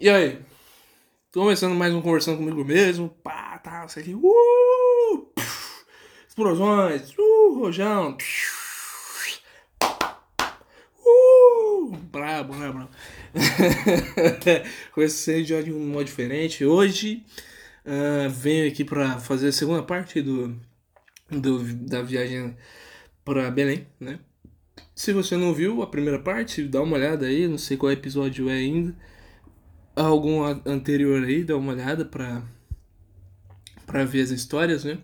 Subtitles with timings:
[0.00, 0.38] E aí?
[1.32, 3.08] Tô começando mais um Conversando Comigo Mesmo.
[3.08, 4.14] Pá, tá, isso aqui.
[4.14, 5.32] Uh!
[6.28, 7.12] Explosões.
[7.18, 8.16] Uh, rojão.
[11.04, 11.96] Uh!
[12.12, 12.90] Brabo, brabo, brabo.
[14.94, 16.64] Com esse episódio de um modo diferente.
[16.64, 17.24] Hoje
[17.84, 20.56] uh, venho aqui pra fazer a segunda parte do,
[21.28, 22.56] do da viagem
[23.24, 24.20] pra Belém, né?
[24.94, 27.48] Se você não viu a primeira parte, dá uma olhada aí.
[27.48, 28.96] Não sei qual episódio é ainda
[30.06, 32.42] algum anterior aí, dá uma olhada pra,
[33.86, 34.98] pra ver as histórias, né?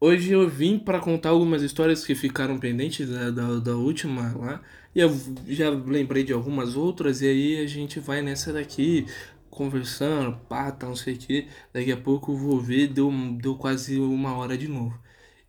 [0.00, 4.62] Hoje eu vim para contar algumas histórias que ficaram pendentes da, da, da, última lá.
[4.94, 5.10] E eu
[5.46, 9.06] já lembrei de algumas outras, e aí a gente vai nessa daqui,
[9.50, 11.48] conversando, pá, tá, não sei o que.
[11.72, 14.98] Daqui a pouco eu vou ver, deu, deu quase uma hora de novo.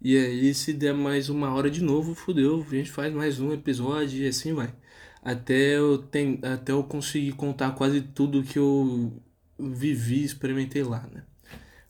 [0.01, 3.53] E aí, se der mais uma hora de novo, fudeu, a gente faz mais um
[3.53, 4.73] episódio e assim vai
[5.21, 9.21] até eu, tem, até eu conseguir contar quase tudo que eu
[9.59, 11.23] vivi, experimentei lá, né?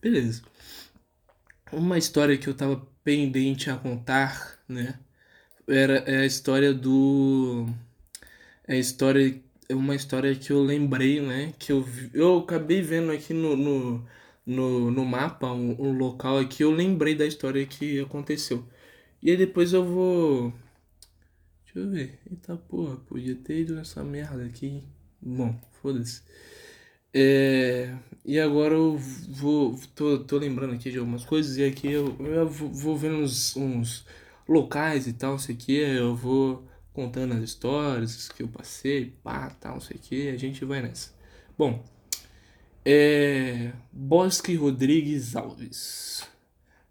[0.01, 0.43] Beleza.
[1.71, 4.99] Uma história que eu tava pendente a contar, né?
[5.67, 7.67] Era é a história do
[8.67, 11.53] é a história é uma história que eu lembrei, né?
[11.59, 14.05] Que eu, eu acabei vendo aqui no, no,
[14.45, 18.65] no, no mapa um, um local aqui, eu lembrei da história que aconteceu.
[19.21, 20.53] E aí depois eu vou
[21.73, 22.19] Deixa eu ver.
[22.29, 24.83] Eita porra, podia ter ido nessa merda aqui.
[25.21, 26.21] Bom, foda-se.
[27.13, 29.79] É, e agora eu vou.
[29.95, 34.05] Tô, tô lembrando aqui de algumas coisas e aqui eu, eu vou vendo uns, uns
[34.47, 35.77] locais e tal, não sei o que.
[35.77, 40.29] Eu vou contando as histórias que eu passei, pá, tal, não sei o que.
[40.29, 41.13] A gente vai nessa.
[41.57, 41.83] Bom,
[42.83, 43.71] é.
[43.91, 46.27] Bosque Rodrigues Alves.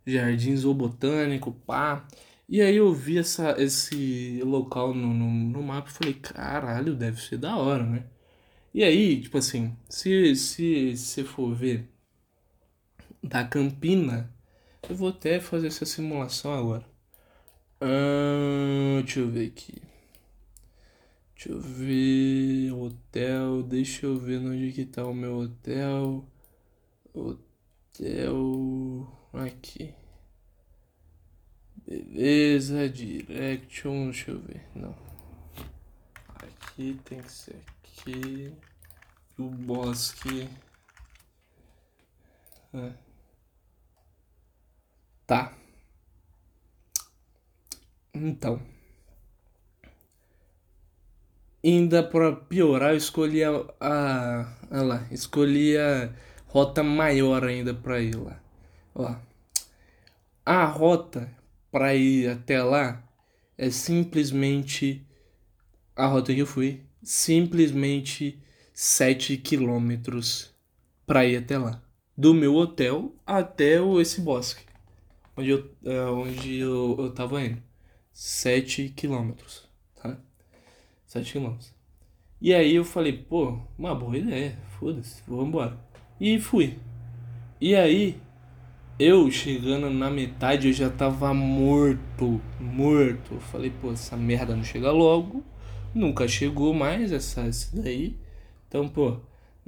[0.06, 2.06] Jardim Zoobotânico, pá.
[2.50, 7.20] E aí eu vi essa, esse local no, no, no mapa e falei, caralho, deve
[7.22, 8.04] ser da hora, né?
[8.74, 11.88] E aí, tipo assim, se se você for ver
[13.22, 14.30] da Campina,
[14.88, 16.84] eu vou até fazer essa simulação agora.
[19.02, 19.82] Deixa eu ver aqui.
[21.34, 22.72] Deixa eu ver.
[22.72, 23.62] Hotel.
[23.62, 26.24] Deixa eu ver onde que tá o meu hotel.
[27.14, 29.08] Hotel.
[29.32, 29.94] Aqui.
[31.90, 34.64] Beleza, direction, deixa eu ver.
[34.76, 34.94] Não.
[36.36, 38.54] Aqui tem que ser aqui.
[39.36, 40.48] O bosque.
[42.72, 42.92] É.
[45.26, 45.52] Tá.
[48.14, 48.62] Então.
[51.64, 53.50] Ainda para piorar, eu escolhi a,
[53.80, 56.14] a, lá, escolhi a
[56.46, 58.40] rota maior ainda para ir lá.
[58.94, 59.16] Ó.
[60.46, 61.39] A rota
[61.70, 63.02] para ir até lá
[63.56, 65.06] é simplesmente
[65.94, 68.42] a rota que eu fui, simplesmente
[68.72, 70.54] 7 quilômetros
[71.06, 71.82] para ir até lá.
[72.16, 74.64] Do meu hotel até esse bosque,
[75.36, 77.62] onde eu, é, onde eu, eu tava indo.
[78.12, 80.18] 7 quilômetros, tá?
[81.06, 81.74] 7 quilômetros.
[82.40, 85.78] E aí eu falei, pô, uma boa ideia, foda-se, vamos embora.
[86.18, 86.78] E fui.
[87.60, 88.18] E aí
[89.00, 93.34] eu chegando na metade eu já tava morto, morto.
[93.34, 95.42] Eu falei, pô, essa merda não chega logo.
[95.94, 98.18] Nunca chegou mais essa, essa daí.
[98.68, 99.16] Então, pô,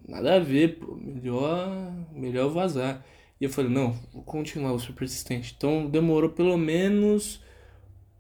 [0.07, 3.03] nada a ver, pô, melhor, melhor vazar.
[3.41, 5.55] E eu falei, não, vou continuar, vou ser persistente.
[5.57, 7.41] Então demorou pelo menos.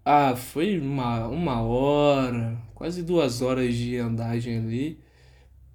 [0.04, 4.98] Ah, foi uma, uma hora, quase duas horas de andagem ali.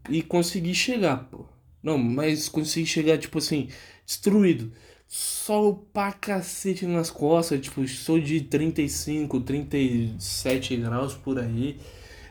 [0.09, 1.45] E consegui chegar, pô.
[1.83, 3.69] Não, mas consegui chegar, tipo assim,
[4.05, 4.73] destruído
[5.07, 11.79] sol pra cacete nas costas, tipo, sou de 35, 37 graus por aí.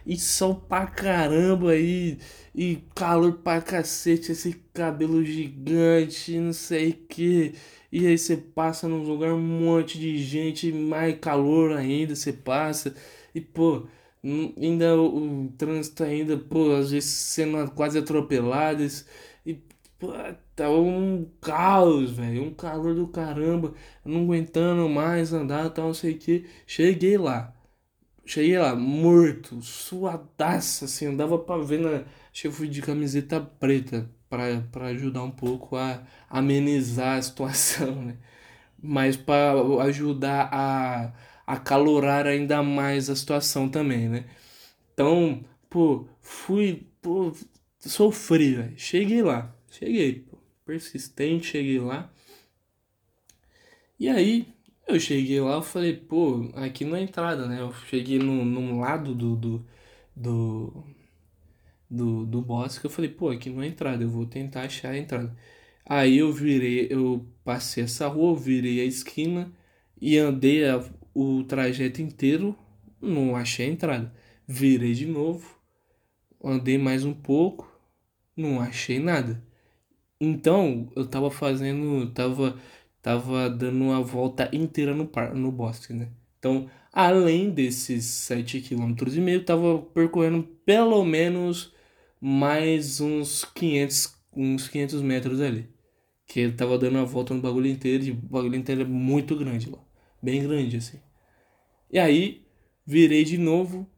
[0.06, 2.19] E sol pra caramba aí,
[2.54, 7.54] e calor pra cacete, esse cabelo gigante, não sei o que.
[7.91, 12.94] E aí você passa num lugar um monte de gente, mais calor ainda você passa.
[13.34, 13.86] E pô,
[14.60, 19.04] ainda o, o trânsito ainda, pô, às vezes sendo quase atropelados.
[19.98, 20.09] Pô,
[20.54, 22.45] tá um caos, velho.
[22.45, 23.75] Um calor do caramba.
[24.04, 26.47] Não aguentando mais andar, tal, não sei o que.
[26.66, 27.54] Cheguei lá.
[28.27, 31.07] Cheguei lá, morto, suadaça, assim.
[31.07, 31.91] Andava pra ver na.
[32.33, 37.22] Acho que eu fui de camiseta preta pra, pra ajudar um pouco a amenizar a
[37.22, 38.19] situação, né?
[38.83, 39.53] Mas para
[39.84, 41.13] ajudar a
[41.47, 44.27] acalorar ainda mais a situação também, né?
[44.95, 47.33] Então, pô, fui, pô,
[47.81, 48.78] sofri, velho.
[48.78, 49.55] Cheguei lá.
[49.78, 52.10] Cheguei, pô, persistente, cheguei lá.
[53.98, 54.46] E aí,
[54.86, 57.60] eu cheguei lá, eu falei, pô, aqui não é entrada, né?
[57.60, 59.66] Eu cheguei no, num lado do, do,
[60.14, 60.84] do,
[61.90, 62.86] do, do bosque.
[62.86, 65.36] Eu falei, pô, aqui não é entrada, eu vou tentar achar a entrada.
[65.84, 69.52] Aí eu virei, eu passei essa rua, virei a esquina
[70.00, 70.82] e andei a,
[71.14, 72.56] o trajeto inteiro,
[73.00, 74.14] não achei a entrada.
[74.46, 75.58] Virei de novo,
[76.42, 77.70] andei mais um pouco,
[78.36, 79.46] não achei nada.
[80.21, 82.59] Então, eu tava fazendo, tava
[83.07, 86.09] tava dando uma volta inteira no par, no bosque, né?
[86.41, 91.72] Então, além desses 7 km meio, tava percorrendo pelo menos
[92.21, 95.68] mais uns 500, uns 500 metros ali.
[96.27, 99.36] Que ele tava dando a volta no bagulho inteiro, e o bagulho inteiro é muito
[99.36, 99.78] grande lá.
[100.21, 100.98] Bem grande, assim.
[101.92, 102.45] E aí,
[102.84, 103.89] virei de novo,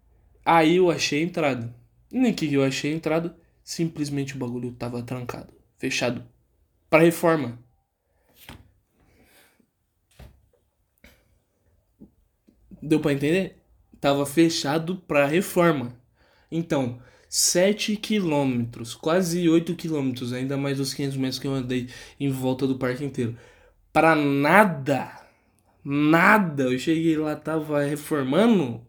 [0.44, 1.74] aí eu achei a entrada.
[2.12, 6.24] Nem que eu achei a entrada, simplesmente o bagulho tava trancado, fechado.
[6.90, 7.58] Para reforma.
[12.82, 13.62] Deu para entender?
[14.00, 15.96] Tava fechado para reforma.
[16.50, 21.88] Então, 7 quilômetros, quase 8 quilômetros, ainda mais os 500 metros que eu andei
[22.18, 23.36] em volta do parque inteiro.
[23.92, 25.12] Para nada,
[25.84, 26.64] nada.
[26.64, 28.86] Eu cheguei lá, tava reformando.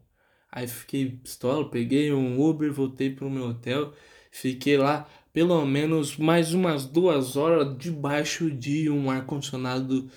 [0.52, 3.94] Aí fiquei pistola, peguei um Uber, voltei pro meu hotel.
[4.32, 5.08] Fiquei lá
[5.40, 10.12] pelo menos mais umas duas horas debaixo de um ar-condicionado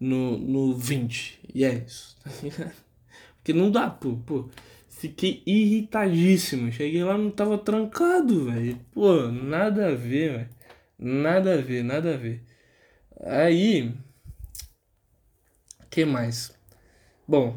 [0.00, 1.38] no, no 20.
[1.54, 2.72] E é isso, tá
[3.36, 4.48] Porque não dá, pô, pô.
[4.88, 6.72] Fiquei irritadíssimo.
[6.72, 8.76] Cheguei lá, não tava trancado, velho.
[8.92, 10.48] Pô, nada a ver, velho.
[10.98, 12.42] Nada a ver, nada a ver.
[13.20, 13.94] Aí.
[15.88, 16.52] que mais?
[17.28, 17.56] Bom,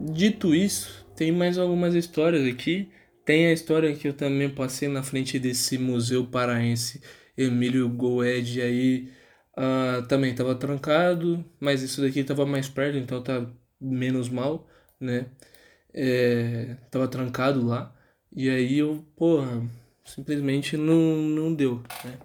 [0.00, 2.90] dito isso, tem mais algumas histórias aqui.
[3.28, 7.02] Tem a história que eu também passei na frente desse museu paraense
[7.36, 9.12] Emílio Goed aí.
[9.54, 13.46] Uh, também tava trancado, mas isso daqui tava mais perto, então tá
[13.78, 14.66] menos mal,
[14.98, 15.26] né?
[15.92, 17.94] é, tava trancado lá.
[18.34, 19.62] E aí eu, porra,
[20.06, 22.18] simplesmente não, não deu, né?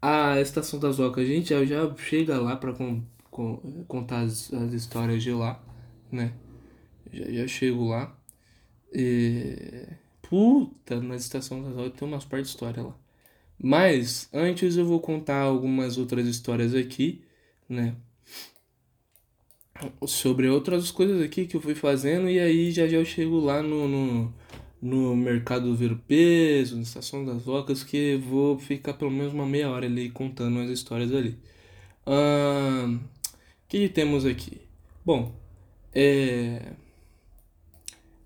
[0.00, 4.72] A Estação das Ocas, gente, já, já chega lá pra com, com, contar as, as
[4.72, 5.62] histórias de lá,
[6.10, 6.32] né?
[7.12, 8.16] Já, já chego lá.
[8.92, 9.86] E...
[10.22, 12.96] Puta, na Estação das Ocas tem umas partes de história lá.
[13.58, 17.22] Mas, antes eu vou contar algumas outras histórias aqui,
[17.68, 17.96] né?
[20.06, 23.62] sobre outras coisas aqui que eu fui fazendo e aí já já eu chego lá
[23.62, 24.34] no, no,
[24.80, 29.70] no mercado ver peso, na estação das ocas, que vou ficar pelo menos uma meia
[29.70, 31.38] hora ali contando as histórias ali.
[32.06, 33.00] O uh,
[33.68, 34.60] que temos aqui?
[35.04, 35.34] Bom,
[35.94, 36.72] é...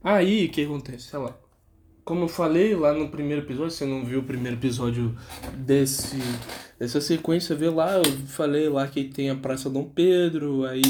[0.05, 1.09] Aí o que acontece?
[1.09, 1.37] Sei lá.
[2.05, 5.17] Como eu falei lá no primeiro episódio, você não viu o primeiro episódio
[5.57, 6.19] desse,
[6.79, 10.83] dessa sequência, vê lá, eu falei lá que tem a Praça Dom Pedro, aí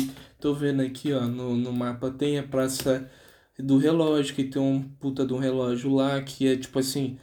[0.45, 3.11] Tô vendo aqui, ó, no, no mapa tem a Praça
[3.59, 7.19] do Relógio, que tem um puta de um relógio lá, que é tipo assim,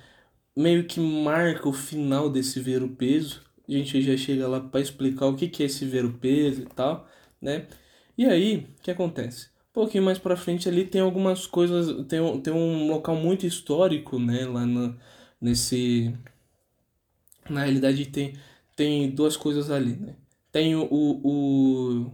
[0.58, 3.44] meio que marca o final desse ver o peso.
[3.70, 6.64] A gente já chega lá para explicar o que, que é esse ver o peso
[6.64, 7.08] e tal,
[7.40, 7.68] né?
[8.18, 9.51] E aí, o que acontece?
[9.72, 13.46] Um pouquinho mais pra frente ali tem algumas coisas, tem, um, tem um local muito
[13.46, 14.98] histórico, né, lá no,
[15.40, 16.14] nesse...
[17.50, 18.34] Na realidade tem,
[18.76, 20.16] tem duas coisas ali, né?
[20.52, 22.12] Tem o, o,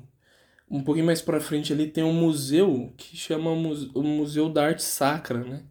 [0.69, 4.83] um pouquinho mais para frente ali tem um museu que chama o Museu da Arte
[4.83, 5.63] Sacra, né?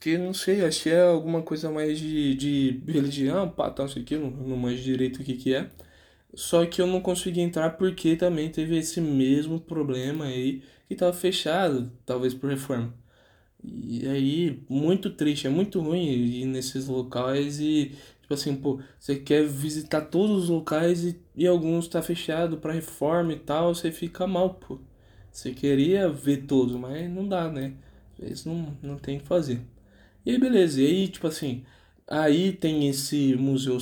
[0.00, 3.98] Que não sei, acho que é alguma coisa mais de, de religião, pá, tal, isso
[3.98, 5.70] aqui, não, não manjo direito o que que é.
[6.34, 11.12] Só que eu não consegui entrar porque também teve esse mesmo problema aí que tava
[11.12, 12.94] fechado, talvez por reforma.
[13.64, 19.16] E aí, muito triste, é muito ruim ir nesses locais e Tipo assim, pô, você
[19.16, 23.92] quer visitar todos os locais e, e alguns tá fechado para reforma e tal, você
[23.92, 24.78] fica mal, pô.
[25.30, 27.74] Você queria ver todos, mas não dá, né?
[28.14, 29.60] Às vezes não, não tem o que fazer.
[30.26, 30.80] E aí, beleza.
[30.82, 31.64] E aí, tipo assim,
[32.20, 33.78] aí tem esse museu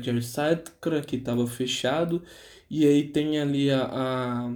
[0.00, 2.22] de arte sacra que tava fechado.
[2.70, 4.54] E aí tem ali a, a,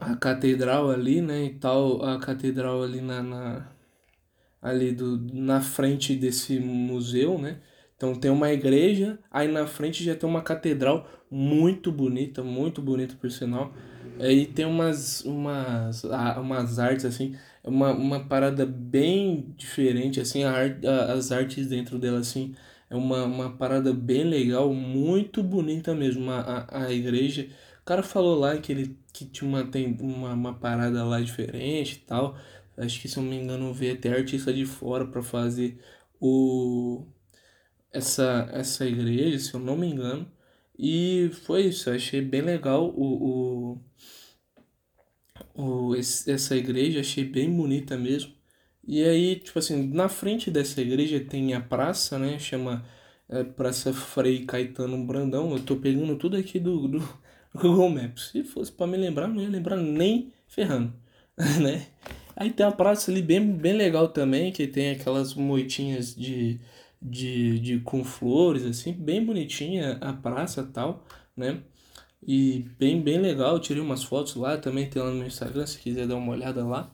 [0.00, 1.44] a catedral ali, né?
[1.44, 3.66] E tal, a catedral ali na, na
[4.62, 7.60] ali do, na frente desse museu, né?
[7.96, 13.14] Então tem uma igreja, aí na frente já tem uma catedral muito bonita, muito bonita
[13.20, 13.74] por sinal.
[14.18, 20.86] Aí tem umas, umas, umas artes assim, uma, uma parada bem diferente, assim, a arte,
[20.86, 22.54] as artes dentro dela assim,
[22.88, 27.48] é uma, uma parada bem legal, muito bonita mesmo a, a, a igreja.
[27.82, 31.94] O cara falou lá que ele que tinha uma, tem uma, uma parada lá diferente
[31.96, 32.36] e tal.
[32.76, 35.78] Acho que se eu não me engano veio até artista de fora para fazer
[36.20, 37.04] o
[37.92, 40.30] essa essa igreja, se eu não me engano.
[40.78, 43.80] E foi isso, eu achei bem legal o, o,
[45.54, 48.32] o esse, essa igreja, achei bem bonita mesmo.
[48.86, 52.38] E aí, tipo assim, na frente dessa igreja tem a praça, né?
[52.38, 52.84] Chama
[53.28, 55.52] é, Praça Frei Caetano Brandão.
[55.52, 57.18] Eu tô pegando tudo aqui do, do
[57.54, 58.30] Google Maps.
[58.32, 60.92] Se fosse para me lembrar, não ia lembrar nem ferrando,
[61.62, 61.86] né?
[62.36, 66.60] Aí tem a praça ali bem, bem legal também, que tem aquelas moitinhas de,
[67.00, 71.62] de, de com flores, assim, bem bonitinha a praça tal, né?
[72.26, 75.66] E bem, bem legal, eu tirei umas fotos lá, também tem lá no meu Instagram,
[75.66, 76.92] se quiser dar uma olhada lá.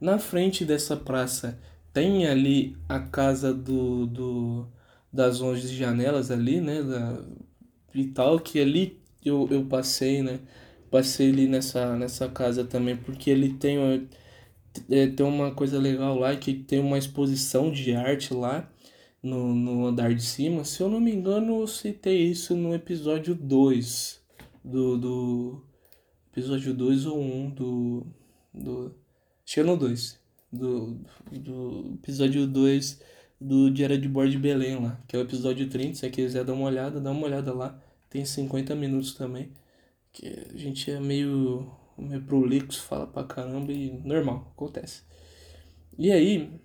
[0.00, 1.58] Na frente dessa praça
[1.92, 4.68] tem ali a casa do, do
[5.12, 7.24] das 11 janelas ali, né, da,
[7.94, 10.40] e tal, que ali eu, eu passei, né,
[10.90, 13.78] passei ali nessa, nessa casa também, porque ele tem,
[14.90, 18.70] é, tem uma coisa legal lá, que tem uma exposição de arte lá,
[19.22, 23.34] no, no andar de cima, se eu não me engano eu citei isso no episódio
[23.34, 24.17] 2
[24.64, 25.64] do, do
[26.32, 28.06] episódio 2 ou 1 um do,
[28.52, 28.94] do
[29.48, 30.20] Acho que é no 2.
[30.52, 31.00] Do,
[31.32, 33.00] do episódio 2
[33.40, 35.00] do Diário de Bordo de Belém lá.
[35.08, 35.94] Que é o episódio 30.
[35.94, 37.80] Se você quiser dar uma olhada, dá uma olhada lá.
[38.10, 39.50] Tem 50 minutos também.
[40.12, 45.02] Que a gente é meio, meio prolixo, fala pra caramba e normal, acontece.
[45.96, 46.60] E aí,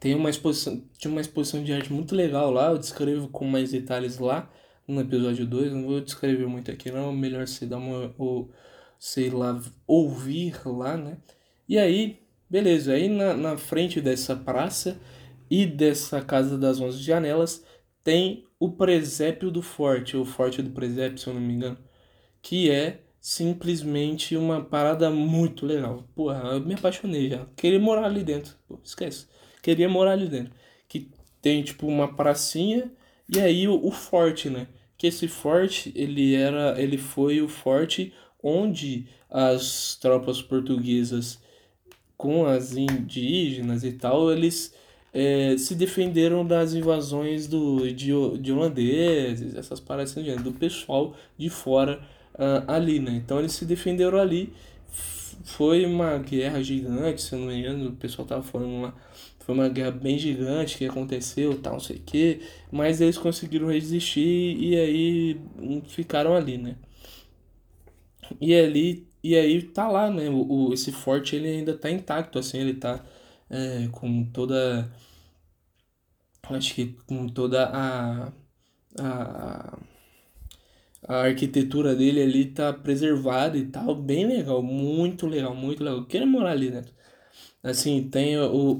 [0.00, 3.70] tem uma exposição, tinha uma exposição de arte muito legal lá, eu descrevo com mais
[3.70, 4.50] detalhes lá
[4.86, 8.50] no episódio 2, não vou descrever muito aqui não, melhor você dar uma, ou,
[8.98, 11.18] sei lá, ouvir lá, né?
[11.68, 14.98] E aí, beleza, aí na, na frente dessa praça
[15.50, 17.64] e dessa Casa das Onze Janelas
[18.02, 21.78] tem o presépio do forte, o forte do presépio, se eu não me engano,
[22.42, 26.04] que é simplesmente uma parada muito legal.
[26.14, 27.46] Porra, eu me apaixonei já.
[27.56, 28.54] Queria morar ali dentro.
[28.68, 29.26] Pô, esquece.
[29.62, 30.52] Queria morar ali dentro.
[30.86, 31.10] Que
[31.40, 32.92] tem tipo uma pracinha
[33.28, 34.66] e aí o, o forte, né?
[34.96, 38.12] Que esse forte, ele era, ele foi o forte
[38.42, 41.42] onde as tropas portuguesas
[42.16, 44.74] com as indígenas e tal, eles
[45.12, 51.48] é, se defenderam das invasões do, de, de holandeses, essas paradas assim, do pessoal de
[51.48, 52.00] fora
[52.34, 53.12] uh, ali, né?
[53.12, 54.52] Então eles se defenderam ali.
[55.44, 58.92] Foi uma guerra gigante, se eu não me engano, o pessoal tava falando.
[59.44, 62.40] Foi uma guerra bem gigante que aconteceu, tal, não sei o que.
[62.72, 65.40] Mas eles conseguiram resistir e aí
[65.88, 66.76] ficaram ali, né?
[68.40, 70.28] E ali e aí tá lá, né?
[70.28, 73.04] O, o, esse forte ele ainda tá intacto, assim, ele tá
[73.50, 74.90] é, com toda.
[76.42, 78.32] Acho que com toda a,
[79.00, 79.78] a.
[81.06, 86.06] A arquitetura dele ali tá preservada e tal, bem legal, muito legal, muito legal.
[86.10, 86.92] Eu morar ali dentro.
[87.64, 88.78] Assim, tem o,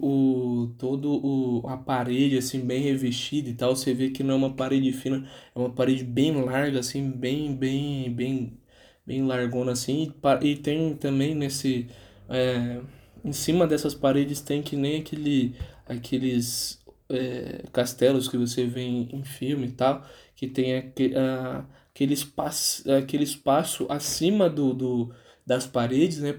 [0.64, 4.37] o todo o a parede assim bem revestida e tal, você vê que não é
[4.37, 8.59] uma parede fina, é uma parede bem larga assim, bem bem bem
[9.07, 10.12] bem largona assim.
[10.43, 11.88] E tem também nesse.
[12.29, 12.81] É,
[13.25, 15.55] em cima dessas paredes tem que nem aquele,
[15.87, 20.05] aqueles é, castelos que você vê em, em filme e tal,
[20.37, 21.64] que tem aquele, a,
[21.95, 25.14] aquele, espaço, aquele espaço acima do, do,
[25.47, 26.35] das paredes, né,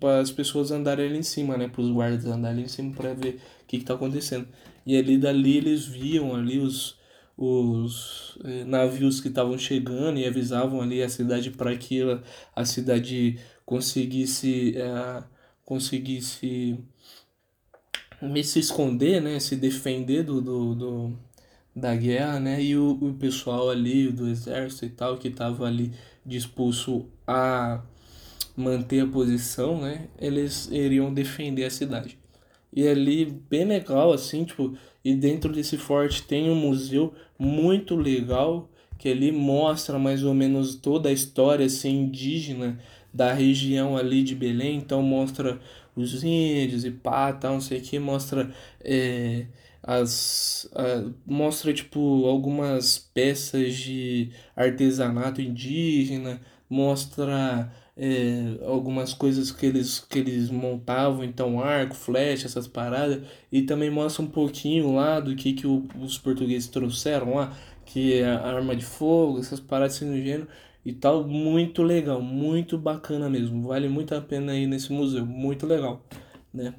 [0.00, 2.92] para as pessoas andarem ali em cima, né, para os guardas andarem ali em cima
[2.94, 4.48] para ver o que está acontecendo.
[4.84, 6.96] E ali dali eles viam ali os,
[7.36, 12.22] os eh, navios que estavam chegando e avisavam ali a cidade para que ela,
[12.54, 15.22] a cidade conseguisse eh,
[15.64, 16.78] conseguisse
[18.44, 21.18] se esconder, né, se defender do, do, do
[21.76, 25.92] da guerra, né, e o, o pessoal ali do exército e tal que estava ali
[26.26, 27.82] disposto a
[28.58, 32.18] manter a posição, né, eles iriam defender a cidade.
[32.72, 38.68] E ali bem legal assim, tipo, e dentro desse forte tem um museu muito legal
[38.98, 42.78] que ali mostra mais ou menos toda a história assim, indígena
[43.14, 44.76] da região ali de Belém.
[44.76, 45.58] Então mostra
[45.94, 49.46] os índios e pá, tal, não sei o que, mostra é,
[49.82, 50.68] as
[51.26, 60.50] mostra tipo algumas peças de artesanato indígena, mostra é, algumas coisas que eles, que eles
[60.50, 65.66] montavam, então arco, flecha, essas paradas, e também mostra um pouquinho lá do que, que
[65.66, 70.16] o, os portugueses trouxeram lá, que é a arma de fogo, essas paradas assim no
[70.16, 70.46] gênero
[70.84, 75.66] e tal, muito legal, muito bacana mesmo, vale muito a pena ir nesse museu, muito
[75.66, 76.02] legal,
[76.54, 76.74] né?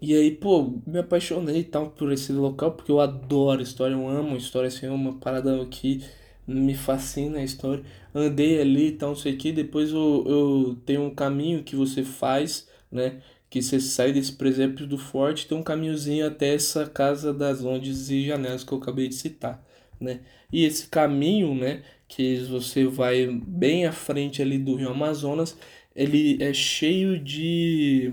[0.00, 4.36] E aí, pô, me apaixonei tal por esse local, porque eu adoro história, eu amo
[4.36, 6.02] história, assim, é uma parada que
[6.46, 7.84] me fascina a história.
[8.14, 9.52] Andei ali e tal, não sei o que.
[9.52, 13.20] Depois eu, eu tenho um caminho que você faz, né?
[13.50, 18.10] Que você sai desse presépio do forte, tem um caminhozinho até essa casa das ondes
[18.10, 19.64] e janelas que eu acabei de citar,
[20.00, 20.20] né?
[20.52, 21.82] E esse caminho, né?
[22.08, 25.56] Que você vai bem à frente ali do Rio Amazonas,
[25.94, 28.12] ele é cheio de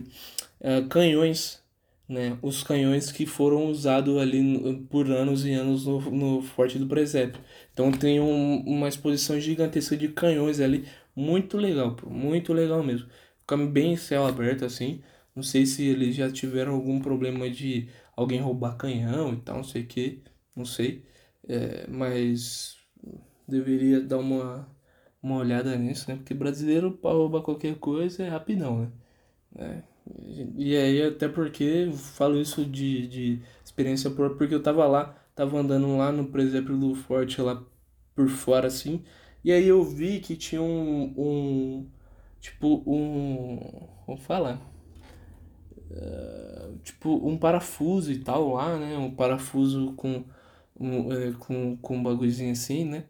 [0.60, 1.62] uh, canhões,
[2.08, 2.38] né?
[2.42, 7.42] Os canhões que foram usados ali por anos e anos no, no Forte do Presépio.
[7.74, 13.10] Então tem um, uma exposição gigantesca de canhões ali, muito legal, pô, muito legal mesmo.
[13.42, 15.02] Fica bem céu aberto assim.
[15.36, 19.64] Não sei se eles já tiveram algum problema de alguém roubar canhão e tal, não
[19.64, 20.24] sei o que,
[20.56, 21.06] não sei.
[21.48, 22.78] É, mas
[23.48, 24.68] deveria dar uma,
[25.22, 26.16] uma olhada nisso, né?
[26.18, 28.92] Porque brasileiro para roubar qualquer coisa é rapidão, né?
[29.58, 29.84] É,
[30.58, 35.60] e aí, até porque falo isso de, de experiência própria, porque eu tava lá, tava
[35.60, 37.64] andando lá no presépio do forte, lá
[38.16, 39.04] por fora, assim,
[39.44, 41.90] e aí eu vi que tinha um, um
[42.40, 44.62] tipo, um, vamos falar,
[45.90, 50.24] uh, tipo, um parafuso e tal lá, né, um parafuso com,
[50.80, 53.06] um, é, com, com um bagulhozinho assim, né,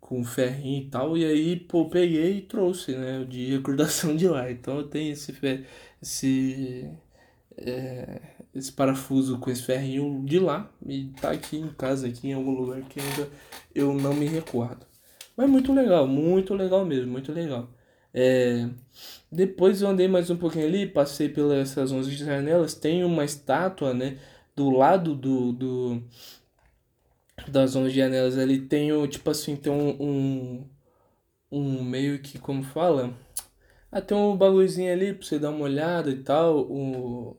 [0.00, 4.48] com ferrinho e tal, e aí, pô, peguei e trouxe, né, de recordação de lá,
[4.52, 5.36] então eu tenho esse,
[6.00, 6.88] esse,
[7.56, 8.20] é,
[8.54, 12.52] esse parafuso com esse ferrinho de lá e tá aqui em casa, aqui em algum
[12.52, 13.28] lugar que ainda
[13.74, 14.86] eu não me recordo.
[15.36, 17.68] Mas muito legal, muito legal mesmo, muito legal.
[18.14, 18.68] É,
[19.30, 23.94] depois eu andei mais um pouquinho ali, passei pelas essas 11 janelas, tem uma estátua,
[23.94, 24.18] né,
[24.54, 26.02] do lado do, do
[27.48, 30.70] das 11 janelas ali, tem, tipo assim, tem um, um,
[31.50, 33.14] um meio que, como fala
[33.92, 36.60] ah, tem um bagulhozinho ali pra você dar uma olhada e tal.
[36.60, 37.36] O.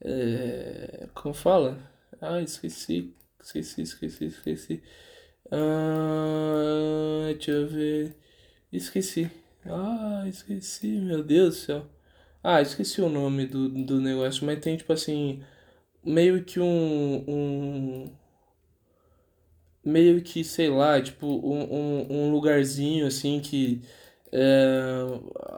[0.00, 1.78] É, como fala?
[2.20, 3.14] Ah, esqueci.
[3.42, 4.82] Esqueci, esqueci, esqueci.
[5.50, 8.16] Ah, deixa eu ver.
[8.72, 9.30] Esqueci.
[9.66, 11.86] Ah, esqueci, meu Deus do céu.
[12.42, 15.42] Ah, esqueci o nome do, do negócio, mas tem tipo assim.
[16.04, 17.24] Meio que um.
[17.28, 18.10] um
[19.84, 23.82] meio que, sei lá, tipo, um, um, um lugarzinho assim que
[24.32, 25.02] é,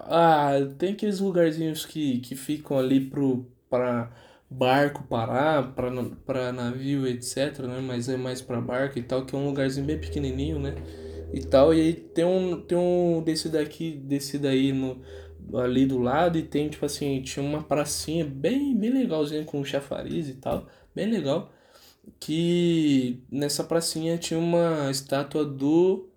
[0.06, 4.10] ah, tem aqueles lugarzinhos que, que ficam ali pro, pra
[4.50, 5.74] barco parar,
[6.24, 7.80] pra navio, etc, né?
[7.80, 10.74] Mas é mais pra barco e tal, que é um lugarzinho bem pequenininho, né?
[11.32, 15.02] E tal, e aí tem um, tem um desse daqui, desse daí no,
[15.54, 20.28] ali do lado e tem, tipo assim, tinha uma pracinha bem, bem legalzinha com chafariz
[20.28, 21.52] e tal, bem legal.
[22.18, 26.08] Que nessa pracinha tinha uma estátua do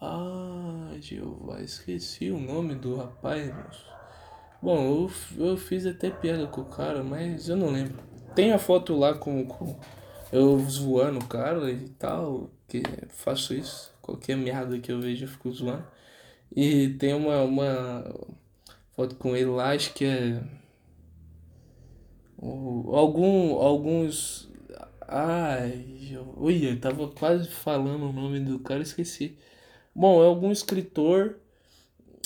[0.00, 3.95] ah, Jeová, esqueci o nome do rapaz, moço.
[4.66, 8.02] Bom, eu, eu fiz até piada com o cara, mas eu não lembro.
[8.34, 9.78] Tem a foto lá com, com
[10.32, 13.94] eu zoando o cara e tal, que faço isso.
[14.02, 15.86] Qualquer merda que eu vejo eu fico zoando.
[16.50, 18.12] E tem uma, uma
[18.96, 20.42] foto com ele lá, acho que é.
[22.42, 24.50] Algum, alguns.
[25.06, 29.38] Ai, eu, eu tava quase falando o nome do cara, esqueci.
[29.94, 31.36] Bom, é algum escritor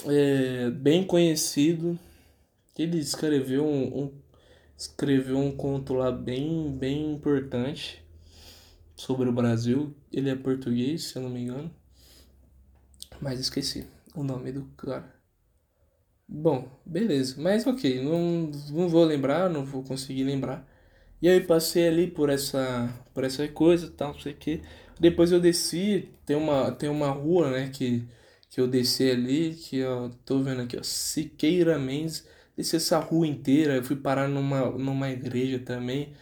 [0.06, 1.98] é, bem conhecido.
[2.80, 4.12] Ele escreveu um, um,
[4.76, 8.02] escreveu um conto lá bem, bem importante
[8.96, 9.94] sobre o Brasil.
[10.12, 11.70] Ele é português, se eu não me engano.
[13.20, 15.14] Mas esqueci o nome do cara.
[16.28, 17.34] Bom, beleza.
[17.40, 20.66] Mas ok, não, não vou lembrar, não vou conseguir lembrar.
[21.20, 24.62] E aí passei ali por essa, por essa coisa, tal, não sei o que.
[24.98, 28.06] Depois eu desci, tem uma, tem uma rua, né, que,
[28.48, 32.26] que eu desci ali, que eu tô vendo aqui, ó, Siqueira Mendes.
[32.60, 36.12] Desci essa rua inteira, eu fui parar numa, numa igreja também,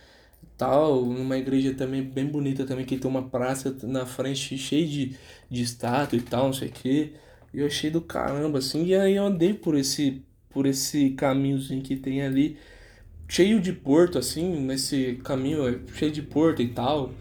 [0.56, 5.16] tal, numa igreja também bem bonita também, que tem uma praça na frente cheia de,
[5.50, 7.12] de estátua e tal, não sei o que.
[7.54, 11.82] E eu achei do caramba, assim, e aí eu andei por esse, por esse caminhozinho
[11.82, 12.58] que tem ali,
[13.28, 17.12] cheio de porto, assim, nesse caminho, é cheio de porto e tal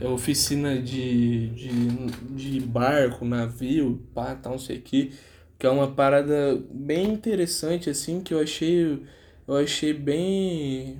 [0.00, 1.70] é oficina de, de,
[2.36, 5.12] de barco, navio, pá, tal, não sei o que.
[5.58, 9.02] Que é uma parada bem interessante, assim, que eu achei.
[9.46, 10.98] Eu achei bem.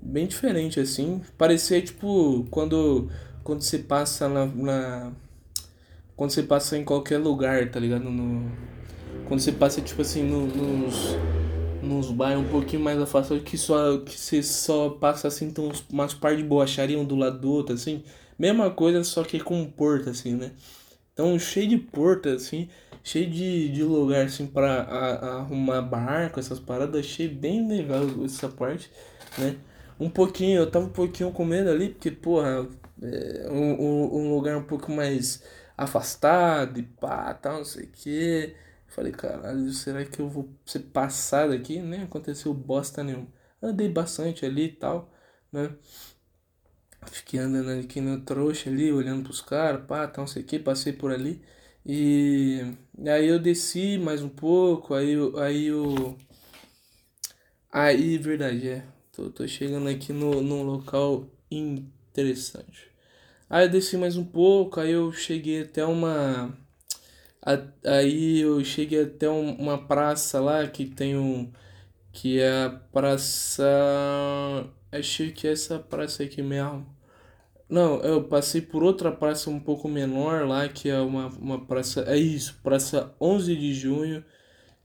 [0.00, 1.22] Bem diferente, assim.
[1.38, 3.10] Parecia tipo quando.
[3.42, 5.12] Quando você passa na, na.
[6.16, 8.04] Quando você passa em qualquer lugar, tá ligado?
[8.04, 8.50] No,
[9.26, 11.16] quando você passa, tipo assim, no, nos
[11.82, 16.14] nos bairros um pouquinho mais afastados que só que você só passa assim uns, umas
[16.14, 18.02] par de boacharia um do lado do outro assim
[18.38, 20.52] Mesma coisa, só que com porta, assim, né?
[21.12, 22.68] Então, cheio de porta, assim,
[23.04, 27.00] cheio de, de lugar, assim, pra a, arrumar barco, essas paradas.
[27.00, 28.90] Achei bem legal essa parte,
[29.38, 29.56] né?
[30.00, 32.68] Um pouquinho, eu tava um pouquinho com medo ali, porque, porra,
[33.02, 35.42] é um, um lugar um pouco mais
[35.76, 38.54] afastado e pá, tal, não sei o que.
[38.88, 41.80] Falei, caralho, será que eu vou ser passado aqui?
[41.80, 43.28] Nem aconteceu bosta nenhuma.
[43.62, 45.12] Andei bastante ali e tal,
[45.52, 45.74] né?
[47.10, 50.58] Fiquei andando aqui no trouxa ali, olhando pros caras, pá, tal, não sei o que,
[50.58, 51.42] passei por ali.
[51.86, 52.60] E
[53.06, 56.16] aí eu desci mais um pouco, aí, aí eu.
[57.72, 58.84] Aí, verdade, é.
[59.12, 62.90] Tô, tô chegando aqui no, num local interessante.
[63.50, 66.56] Aí eu desci mais um pouco, aí eu cheguei até uma.
[67.84, 71.52] Aí eu cheguei até uma praça lá que tem um.
[72.12, 73.64] Que é a praça.
[74.92, 76.93] Acho que é essa praça aqui mesmo.
[77.68, 82.02] Não, eu passei por outra praça um pouco menor lá, que é uma, uma praça.
[82.06, 84.24] É isso, Praça 11 de Junho,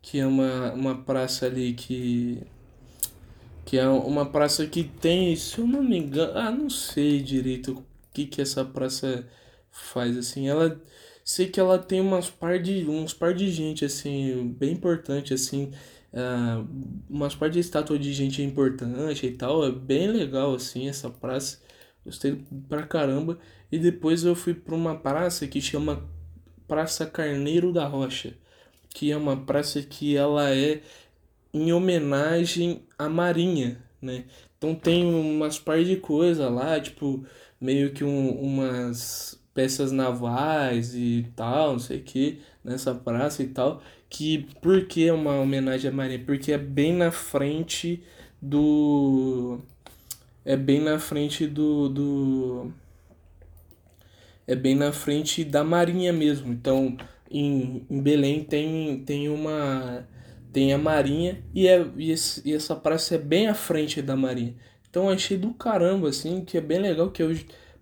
[0.01, 2.41] que é uma, uma praça ali que.
[3.65, 6.37] Que é uma praça que tem, se eu não me engano.
[6.37, 9.27] Ah, não sei direito o que, que essa praça
[9.71, 10.47] faz, assim.
[10.47, 10.81] Ela.
[11.23, 15.71] Sei que ela tem umas par de, uns par de gente, assim, bem importante, assim.
[16.11, 16.67] Uh,
[17.09, 19.65] umas par de estátua de gente importante e tal.
[19.65, 21.59] É bem legal, assim, essa praça.
[22.09, 23.37] Gostei pra caramba.
[23.71, 26.09] E depois eu fui pra uma praça que chama
[26.67, 28.33] Praça Carneiro da Rocha.
[28.89, 30.81] Que é uma praça que ela é
[31.53, 34.25] em homenagem à Marinha, né?
[34.57, 37.23] Então tem umas par de coisa lá, tipo,
[37.61, 43.47] meio que um, umas peças navais e tal, não sei o que, nessa praça e
[43.49, 43.83] tal.
[44.09, 46.23] Que por que é uma homenagem à Marinha?
[46.25, 48.03] Porque é bem na frente
[48.41, 49.59] do
[50.45, 52.73] é bem na frente do, do
[54.47, 56.51] é bem na frente da marinha mesmo.
[56.51, 56.97] Então,
[57.29, 60.07] em, em Belém tem, tem uma
[60.51, 64.15] tem a marinha e, é, e, esse, e essa praça é bem à frente da
[64.15, 64.55] marinha.
[64.89, 67.35] Então achei do caramba, assim, que é bem legal que eu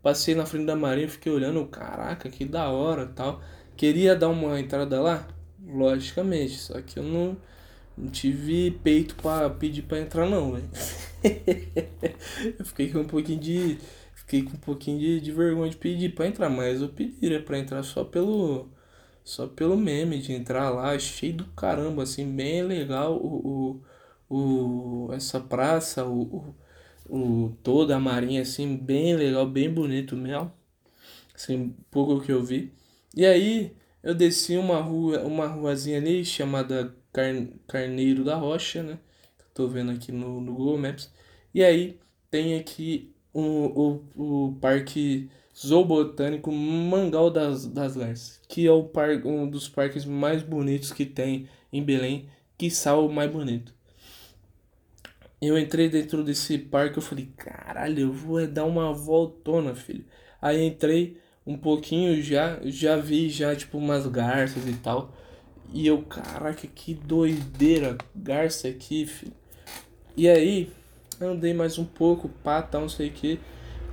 [0.03, 3.41] passei na frente da marinha, fiquei olhando, caraca, que da hora tal.
[3.77, 5.27] Queria dar uma entrada lá?
[5.65, 7.37] Logicamente, só que eu não,
[7.97, 10.69] não tive peito para pedir para entrar não, velho.
[12.59, 13.77] eu fiquei com um pouquinho de
[14.13, 17.57] fiquei com um pouquinho de, de vergonha de pedir para entrar, mas eu pediria para
[17.57, 18.69] entrar só pelo
[19.23, 23.81] só pelo meme de entrar lá, achei do caramba assim, bem legal o,
[24.29, 26.55] o, o essa praça, o,
[27.09, 30.51] o, o toda a marinha assim, bem legal, bem bonito mesmo.
[31.35, 32.73] Assim, pouco que eu vi.
[33.15, 36.95] E aí eu desci uma rua, uma ruazinha ali chamada
[37.67, 38.99] Carneiro da Rocha, né?
[39.53, 41.11] Tô vendo aqui no, no Google Maps.
[41.53, 41.99] E aí
[42.29, 49.09] tem aqui o, o, o Parque Zoobotânico Mangal das, das Garças, que é o par,
[49.25, 53.73] um dos parques mais bonitos que tem em Belém, que o mais bonito.
[55.41, 60.05] Eu entrei dentro desse parque, eu falei, caralho, eu vou dar uma voltona, filho.
[60.41, 65.13] Aí entrei um pouquinho já, já vi já tipo umas garças e tal.
[65.73, 69.33] E eu, caraca, que doideira, garça aqui, filho.
[70.15, 70.71] E aí,
[71.21, 73.39] andei mais um pouco, pá, tal, não sei o que.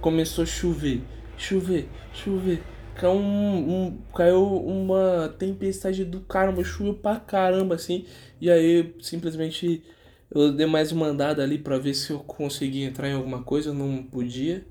[0.01, 1.03] Começou a chover,
[1.37, 2.63] chover, chover.
[2.95, 8.07] Caiu, um, um, caiu uma tempestade do caramba, choveu pra caramba, assim.
[8.41, 9.83] E aí, simplesmente,
[10.31, 13.71] eu dei mais uma andada ali pra ver se eu conseguia entrar em alguma coisa,
[13.71, 14.65] eu não podia.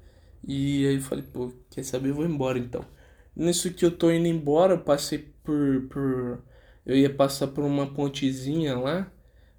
[0.48, 2.86] E aí eu falei, pô, quer saber, eu vou embora então.
[3.36, 6.44] Nisso que eu tô indo embora, eu passei por, por
[6.86, 9.12] eu ia passar por uma pontezinha lá,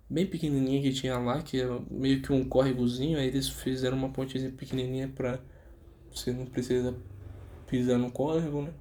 [0.08, 4.10] bem pequenininha que tinha lá, que é meio que um córregozinho, aí eles fizeram uma
[4.10, 5.40] pontezinha pequenininha pra
[6.12, 6.94] você não precisa
[7.66, 8.72] pisar no córrego, né?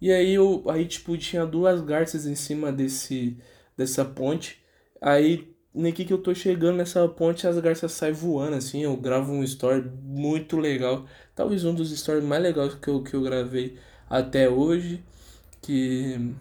[0.00, 3.36] E aí eu aí tipo tinha duas garças em cima desse
[3.76, 4.62] dessa ponte.
[5.00, 9.32] Aí nem que eu tô chegando nessa ponte, as garças saem voando assim, eu gravo
[9.32, 11.06] um story muito legal.
[11.34, 15.02] Talvez um dos stories mais legais que eu, que eu gravei até hoje,
[15.62, 16.34] que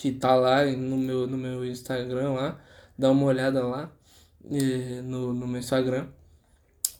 [0.00, 2.58] que tá lá no meu, no meu Instagram lá,
[2.96, 3.92] dá uma olhada lá
[5.04, 6.06] no, no meu Instagram.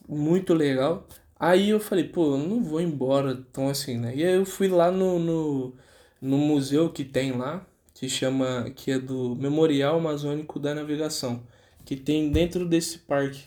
[0.07, 1.07] Muito legal.
[1.39, 4.15] Aí eu falei, pô, eu não vou embora tão assim, né?
[4.15, 5.73] E aí eu fui lá no, no,
[6.21, 11.41] no museu que tem lá, que chama, que é do Memorial Amazônico da Navegação,
[11.83, 13.45] que tem dentro desse parque.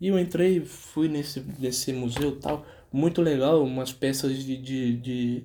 [0.00, 5.44] E eu entrei, fui nesse, nesse museu tal, muito legal, umas peças de, de, de,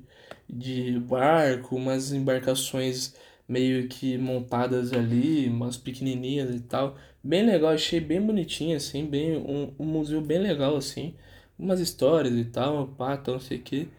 [0.49, 3.13] de barco, umas embarcações
[3.47, 6.97] meio que montadas ali, umas pequenininhas e tal.
[7.23, 11.15] Bem legal, achei bem bonitinho, assim, bem um, um museu bem legal, assim.
[11.57, 13.89] Umas histórias e tal, pá, não sei que.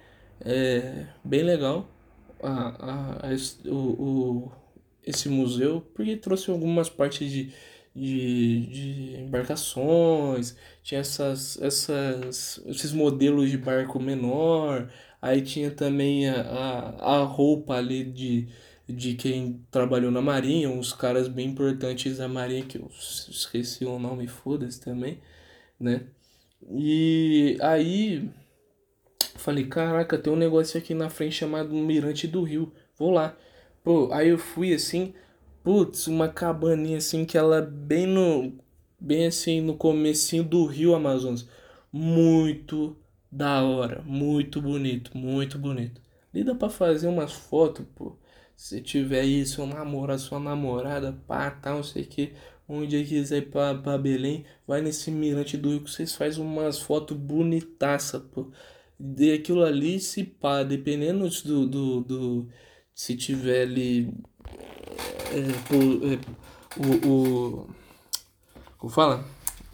[0.44, 1.88] É bem legal
[2.42, 3.76] a, a, a, o,
[4.48, 4.52] o,
[5.04, 7.52] esse museu, porque trouxe algumas partes de,
[7.94, 16.40] de, de embarcações, tinha essas, essas, esses modelos de barco menor, aí tinha também a,
[16.42, 18.48] a, a roupa ali de
[18.92, 23.98] de quem trabalhou na Marinha, uns caras bem importantes da Marinha, que eu esqueci o
[23.98, 25.20] nome, foda-se também,
[25.78, 26.06] né?
[26.70, 28.30] E aí
[29.36, 33.36] falei, caraca, tem um negócio aqui na frente chamado Mirante do Rio, vou lá.
[33.82, 35.14] Pô, aí eu fui assim,
[35.64, 38.52] putz, uma cabaninha assim que ela bem no
[39.00, 41.48] bem assim no comecinho do Rio Amazonas.
[41.92, 42.96] Muito
[43.30, 46.00] da hora, muito bonito, muito bonito.
[46.32, 48.16] Ali dá pra fazer umas fotos, pô.
[48.62, 52.32] Se tiver aí seu namorado, sua namorada, pá, tal, não sei o que.
[52.86, 56.78] Dia quiser ir pra, pra Belém, vai nesse mirante do Rio que vocês fazem umas
[56.78, 58.52] fotos bonitaça, pô.
[58.98, 62.48] De aquilo ali, se pá, dependendo do, do, do
[62.94, 64.14] se tiver ali
[65.32, 67.70] é, pô, é, o, o
[68.78, 69.24] como fala?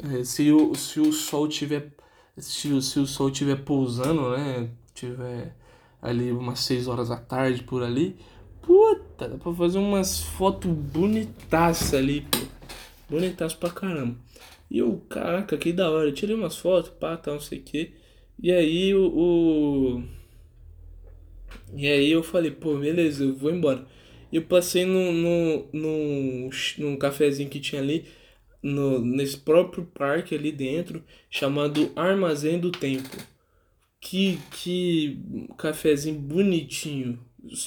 [0.03, 1.93] É, se, o, se o sol tiver
[2.39, 4.71] se, se o sol tiver pousando, né?
[4.95, 5.55] Tiver
[6.01, 8.17] ali umas 6 horas da tarde por ali,
[8.63, 12.39] puta, dá pra fazer umas fotos bonitaças ali, pô.
[13.11, 14.17] Bonitaças pra caramba.
[14.71, 16.09] E eu, caraca, que da hora.
[16.09, 17.93] Eu tirei umas fotos, pá, tal, não sei o que.
[18.41, 20.03] E aí o, o.
[21.75, 23.87] E aí eu falei, pô, beleza, eu vou embora.
[24.31, 28.07] E eu passei no, no, no, num cafezinho que tinha ali
[28.63, 33.17] no, nesse próprio parque ali dentro, chamado Armazém do Tempo.
[34.01, 35.21] Que, que
[35.57, 37.19] cafezinho bonitinho.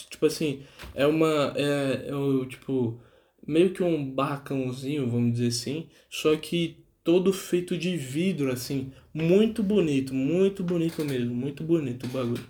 [0.09, 1.53] Tipo assim, é uma.
[1.55, 2.99] É, é o, tipo,
[3.45, 8.91] meio que um barracãozinho, vamos dizer assim, só que todo feito de vidro, assim.
[9.13, 12.43] Muito bonito, muito bonito mesmo, muito bonito o bagulho.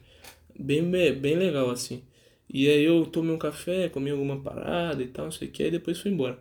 [0.60, 2.04] Bem, bem legal, assim.
[2.50, 5.64] E aí eu tomei um café, comi alguma parada e tal, não sei o que,
[5.64, 6.38] aí depois fui embora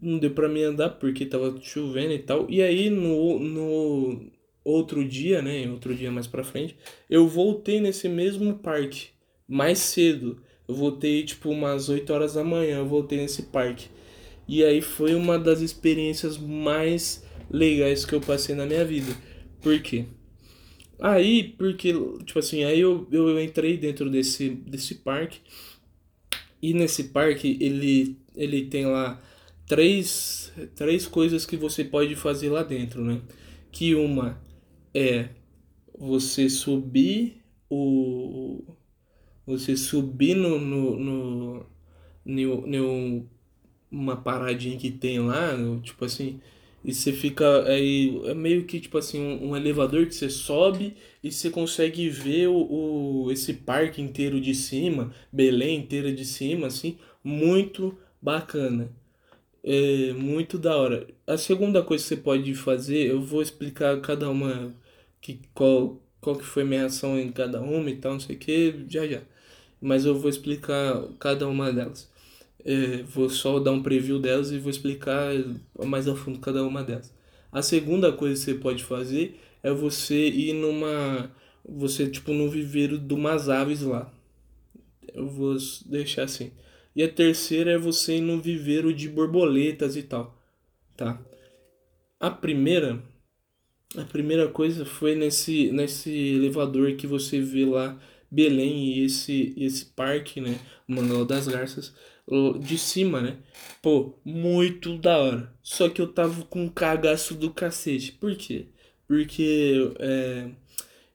[0.00, 2.46] não deu para mim andar porque tava chovendo e tal.
[2.48, 4.30] E aí no, no
[4.64, 6.76] outro dia, né, outro dia mais para frente,
[7.08, 9.08] eu voltei nesse mesmo parque
[9.50, 10.40] mais cedo.
[10.68, 13.88] Eu voltei tipo umas 8 horas da manhã, eu voltei nesse parque.
[14.46, 19.12] E aí foi uma das experiências mais legais que eu passei na minha vida.
[19.60, 20.06] Por quê?
[21.00, 21.92] Aí, porque,
[22.24, 25.40] tipo assim, aí eu, eu entrei dentro desse, desse parque.
[26.62, 29.20] E nesse parque ele, ele tem lá
[29.66, 33.20] três, três coisas que você pode fazer lá dentro, né?
[33.72, 34.40] Que uma
[34.94, 35.30] é
[35.98, 38.62] você subir o
[39.46, 41.66] você subir no, no, no,
[42.24, 43.26] no, no
[43.90, 46.40] uma paradinha que tem lá, tipo assim,
[46.84, 50.96] e você fica aí é meio que tipo assim um, um, elevador que você sobe
[51.22, 56.68] e você consegue ver o, o esse parque inteiro de cima, Belém inteira de cima,
[56.68, 58.90] assim, muito bacana.
[59.62, 61.06] É muito da hora.
[61.26, 64.74] A segunda coisa que você pode fazer, eu vou explicar cada uma
[65.20, 68.38] que qual qual que foi minha ação em cada uma e tal, não sei o
[68.38, 69.22] que, já já.
[69.80, 72.10] Mas eu vou explicar cada uma delas.
[72.64, 75.32] É, vou só dar um preview delas e vou explicar
[75.84, 77.12] mais a fundo cada uma delas.
[77.52, 81.30] A segunda coisa que você pode fazer é você ir numa.
[81.64, 84.12] Você, tipo, no viveiro de umas aves lá.
[85.14, 85.56] Eu vou
[85.86, 86.52] deixar assim.
[86.94, 90.36] E a terceira é você ir no viveiro de borboletas e tal,
[90.96, 91.20] tá?
[92.18, 93.02] A primeira,
[93.96, 97.98] a primeira coisa foi nesse, nesse elevador que você vê lá
[98.30, 100.58] Belém e esse, esse parque, né?
[100.86, 101.92] Manuel das Garças,
[102.60, 103.38] de cima, né?
[103.82, 105.52] Pô, muito da hora.
[105.62, 108.12] Só que eu tava com um cagaço do cacete.
[108.12, 108.68] Por quê?
[109.08, 110.48] Porque é,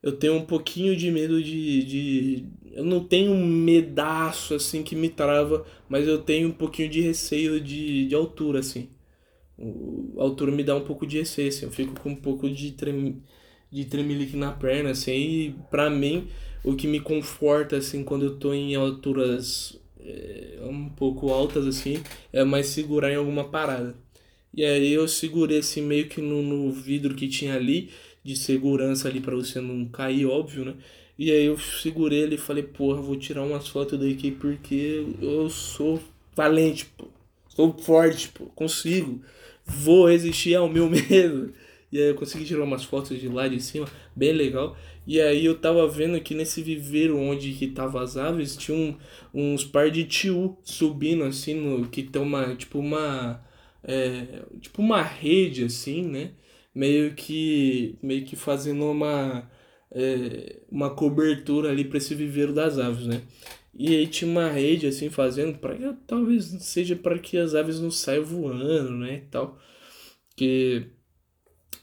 [0.02, 2.46] eu tenho um pouquinho de medo de, de.
[2.72, 7.00] Eu não tenho um medaço assim que me trava, mas eu tenho um pouquinho de
[7.00, 8.90] receio de, de altura, assim.
[10.18, 11.66] A altura me dá um pouco de receio, assim.
[11.66, 13.22] Eu fico com um pouco de, trem,
[13.70, 15.12] de tremelique na perna, assim.
[15.12, 16.28] E pra mim,
[16.64, 22.02] o que me conforta, assim, quando eu tô em alturas é, um pouco altas, assim,
[22.32, 23.96] é mais segurar em alguma parada.
[24.54, 27.90] E aí eu segurei assim meio que no, no vidro que tinha ali
[28.24, 30.74] de segurança ali para você não cair, óbvio, né?
[31.18, 35.48] E aí eu segurei ele e falei, porra, vou tirar umas fotos daqui porque eu
[35.50, 36.00] sou
[36.34, 37.06] valente, pô.
[37.48, 38.46] Sou forte, pô.
[38.46, 39.20] Consigo.
[39.66, 41.52] Vou resistir ao meu medo.
[41.92, 44.76] E aí eu consegui tirar umas fotos de lá de cima, bem legal.
[45.06, 48.96] E aí eu tava vendo que nesse viveiro onde que tava as aves, tinha um,
[49.32, 53.40] uns par de tio subindo assim, no, que tem uma, tipo uma,
[53.84, 56.32] é, tipo uma rede assim, né?
[56.76, 59.50] meio que meio que fazendo uma
[59.90, 63.22] é, uma cobertura ali para esse viveiro das aves, né?
[63.78, 67.90] E aí tinha uma rede assim fazendo para talvez seja para que as aves não
[67.90, 69.58] saiam voando, né, e tal.
[70.36, 70.86] Que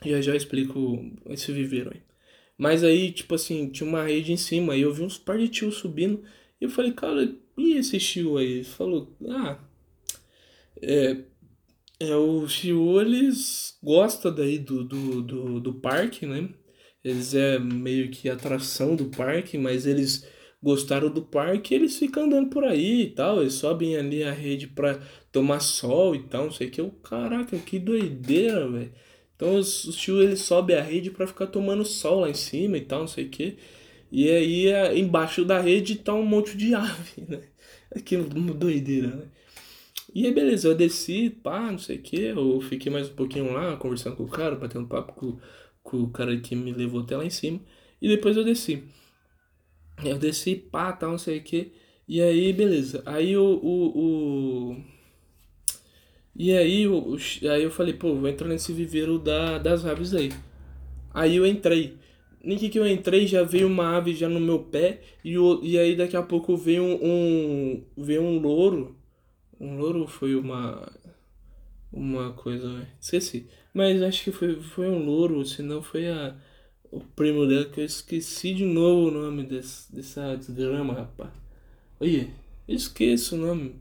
[0.06, 2.01] já já explico esse viveiro aí.
[2.58, 5.47] Mas aí, tipo assim, tinha uma rede em cima, e eu vi uns par de
[5.49, 6.23] tio subindo,
[6.62, 8.53] e eu falei, cara, e esse tio aí?
[8.53, 9.60] Ele falou, ah,
[10.82, 11.23] é,
[11.99, 16.49] é, o Chiu, eles gostam daí do, do, do, do parque, né?
[17.03, 20.27] Eles é meio que atração do parque, mas eles
[20.63, 23.41] gostaram do parque, eles ficam andando por aí e tal.
[23.41, 24.99] Eles sobem ali a rede pra
[25.32, 26.82] tomar sol e tal, não sei o que.
[26.82, 28.91] Eu, caraca, que doideira, velho.
[29.36, 32.82] Então os, tios eles sobem a rede pra ficar tomando sol lá em cima e
[32.82, 33.58] tal, não sei o que.
[34.12, 37.41] E aí embaixo da rede tá um monte de ave, né?
[37.95, 39.26] Aquilo, doideira, né?
[40.15, 42.21] E aí beleza, eu desci, pá, não sei o que.
[42.21, 45.39] Eu fiquei mais um pouquinho lá, conversando com o cara, batendo papo com,
[45.84, 47.60] com o cara que me levou até lá em cima.
[48.02, 48.84] E depois eu desci.
[50.06, 51.74] Eu desci, pá, tal, não sei o que.
[52.08, 53.02] E aí, beleza.
[53.06, 53.44] Aí o.
[53.44, 54.84] o, o...
[56.36, 57.16] E aí, o,
[57.52, 60.32] aí eu falei, pô, vou entrar nesse viveiro da, das aves aí.
[61.13, 61.98] Aí eu entrei.
[62.44, 65.02] Nem que, eu entrei, já veio uma ave já no meu pé.
[65.24, 67.84] E, o, e aí daqui a pouco veio um, um.
[67.98, 68.98] Veio um louro.
[69.60, 70.92] Um louro foi uma.
[71.92, 72.88] Uma coisa.
[73.00, 73.48] Esqueci.
[73.74, 76.36] Mas acho que foi, foi um louro, senão foi a
[76.93, 81.32] o primo dela, que eu esqueci de novo o nome desse, dessa drama, rapaz.
[81.99, 82.29] Olha,
[82.67, 83.75] eu esqueço o nome.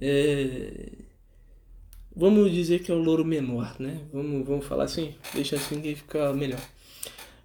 [0.00, 0.88] É...
[2.14, 4.00] Vamos dizer que é o louro menor, né?
[4.10, 5.14] Vamos, vamos falar assim?
[5.34, 6.60] Deixa assim que fica melhor.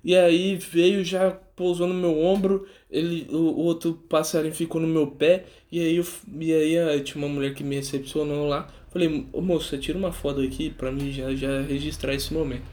[0.02, 4.88] E aí veio, já pousou no meu ombro, ele, o, o outro passarinho ficou no
[4.88, 6.06] meu pé, e aí, eu,
[6.40, 8.68] e aí tinha uma mulher que me recepcionou lá.
[8.90, 12.64] Falei, moça, tira uma foto aqui pra mim já, já registrar esse momento.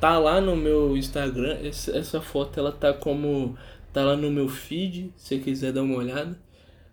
[0.00, 3.56] Tá lá no meu Instagram, essa foto ela tá como.
[3.92, 6.38] Tá lá no meu feed, se quiser dar uma olhada.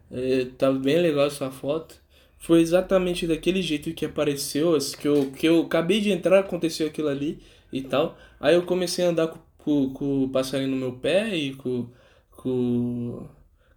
[0.10, 1.96] É, tá bem legal essa foto.
[2.38, 7.10] Foi exatamente daquele jeito que apareceu, que eu, que eu acabei de entrar, aconteceu aquilo
[7.10, 7.40] ali
[7.72, 8.18] e tal.
[8.40, 11.88] Aí eu comecei a andar com, com, com o passarinho no meu pé e com,
[12.32, 13.28] com,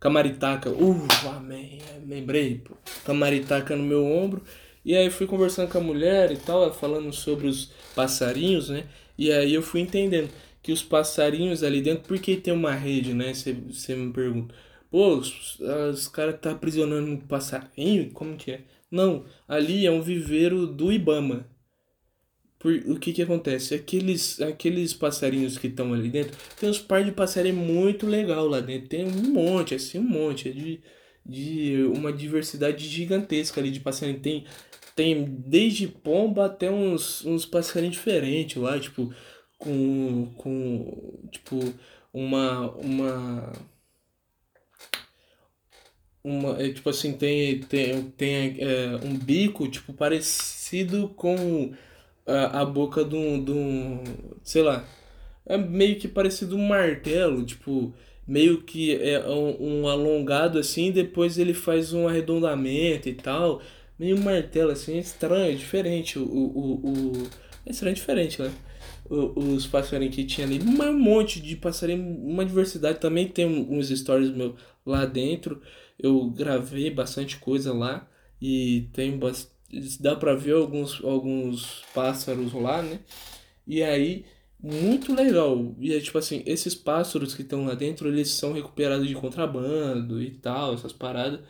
[0.00, 0.70] com a maritaca.
[0.70, 2.74] Uh, amém, lembrei, pô.
[3.04, 4.42] Com a maritaca no meu ombro.
[4.84, 8.84] E aí fui conversando com a mulher e tal, falando sobre os passarinhos, né?
[9.18, 10.30] E aí eu fui entendendo
[10.62, 13.32] que os passarinhos ali dentro, por que tem uma rede, né?
[13.32, 14.54] Você me pergunta.
[14.90, 18.10] Pô, os, os caras tá aprisionando um passarinho?
[18.12, 18.60] Como que é?
[18.90, 21.46] Não, ali é um viveiro do Ibama.
[22.58, 23.74] Por, o que que acontece?
[23.74, 28.60] Aqueles, aqueles passarinhos que estão ali dentro, tem uns par de passarinho muito legal lá
[28.60, 28.88] dentro.
[28.88, 30.48] Tem um monte, assim, um monte.
[30.48, 30.80] É de,
[31.24, 34.20] de uma diversidade gigantesca ali de passarinho.
[34.20, 34.44] Tem
[34.96, 39.14] tem desde pomba até uns, uns passarinhos diferentes lá, tipo,
[39.58, 41.60] com, com tipo,
[42.12, 43.52] uma, uma,
[46.24, 51.74] uma, é, tipo assim, tem, tem, tem é, um bico, tipo, parecido com
[52.26, 54.02] a, a boca de um, de um,
[54.42, 54.82] sei lá,
[55.44, 57.94] é meio que parecido um martelo, tipo,
[58.26, 63.60] meio que é um, um alongado assim, depois ele faz um arredondamento e tal,
[63.98, 66.18] meio martelo, assim, é estranho, é diferente.
[66.18, 67.12] O, o, o,
[67.64, 68.52] é estranho, diferente, né?
[69.08, 73.00] Os passarinhos que tinha ali, um monte de passarinho, uma diversidade.
[73.00, 75.62] Também tem uns stories meu lá dentro.
[75.98, 78.08] Eu gravei bastante coisa lá
[78.40, 79.18] e tem
[80.00, 83.00] dá para ver alguns, alguns pássaros lá, né?
[83.66, 84.24] E aí,
[84.62, 85.74] muito legal.
[85.78, 90.22] E é tipo assim, esses pássaros que estão lá dentro, eles são recuperados de contrabando
[90.22, 91.40] e tal, essas paradas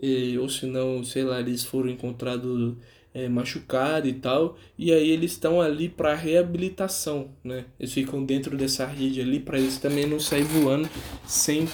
[0.00, 2.76] e, ou se não, sei lá, eles foram encontrados
[3.12, 7.64] é, machucados e tal, e aí eles estão ali para reabilitação, né?
[7.78, 10.88] Eles ficam dentro dessa rede ali para eles também não sair voando
[11.26, 11.66] sem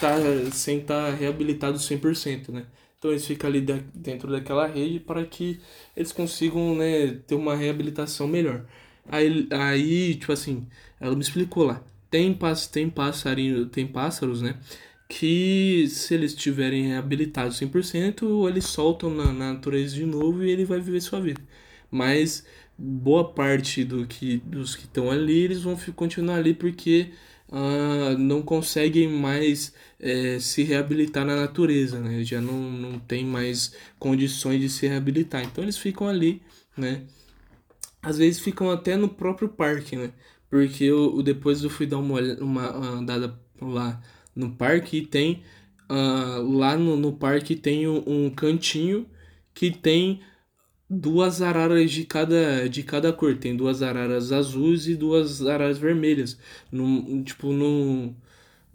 [0.00, 0.16] tá,
[0.52, 2.66] sem estar tá reabilitado 100%, né?
[2.98, 3.60] Então eles ficam ali
[3.94, 5.60] dentro daquela rede para que
[5.96, 8.64] eles consigam né, ter uma reabilitação melhor.
[9.08, 10.66] Aí, aí, tipo assim,
[11.00, 11.84] ela me explicou lá.
[12.10, 12.36] Tem,
[12.72, 14.58] tem passarinho, tem pássaros, né?
[15.08, 20.64] Que se eles estiverem reabilitados 100%, eles soltam na, na, natureza de novo e ele
[20.64, 21.40] vai viver sua vida.
[21.90, 22.44] Mas
[22.76, 27.10] boa parte do que, dos que estão ali, eles vão continuar ali porque
[27.48, 32.22] uh, não conseguem mais é, se reabilitar na natureza, né?
[32.24, 35.44] Já não, não tem mais condições de se reabilitar.
[35.44, 36.42] Então eles ficam ali,
[36.76, 37.02] né?
[38.02, 40.12] Às vezes ficam até no próprio parque, né?
[40.50, 44.00] Porque eu, depois eu fui dar uma, uma andada lá
[44.36, 45.42] no parque e tem
[45.90, 49.06] uh, lá no, no parque tem um, um, cantinho
[49.54, 50.20] que tem
[50.88, 53.36] duas araras de cada de cada cor.
[53.36, 56.38] Tem duas araras azuis e duas araras vermelhas.
[56.70, 58.14] No, tipo no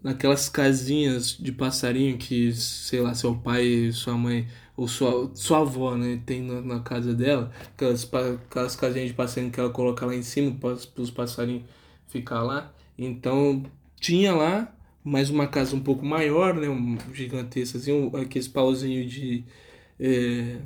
[0.03, 5.95] naquelas casinhas de passarinho que sei lá seu pai sua mãe ou sua, sua avó
[5.95, 7.51] né tem na, na casa dela.
[7.75, 11.63] Aquelas, aquelas casinhas de passarinho que ela coloca lá em cima para os passarinhos
[12.07, 12.73] ficar lá.
[12.97, 13.63] Então
[13.99, 14.73] tinha lá
[15.03, 16.69] mais uma casa um pouco maior, né?
[16.69, 19.43] Um gigantesco, assim, um, aqueles pauzinhos de.
[19.99, 20.57] É,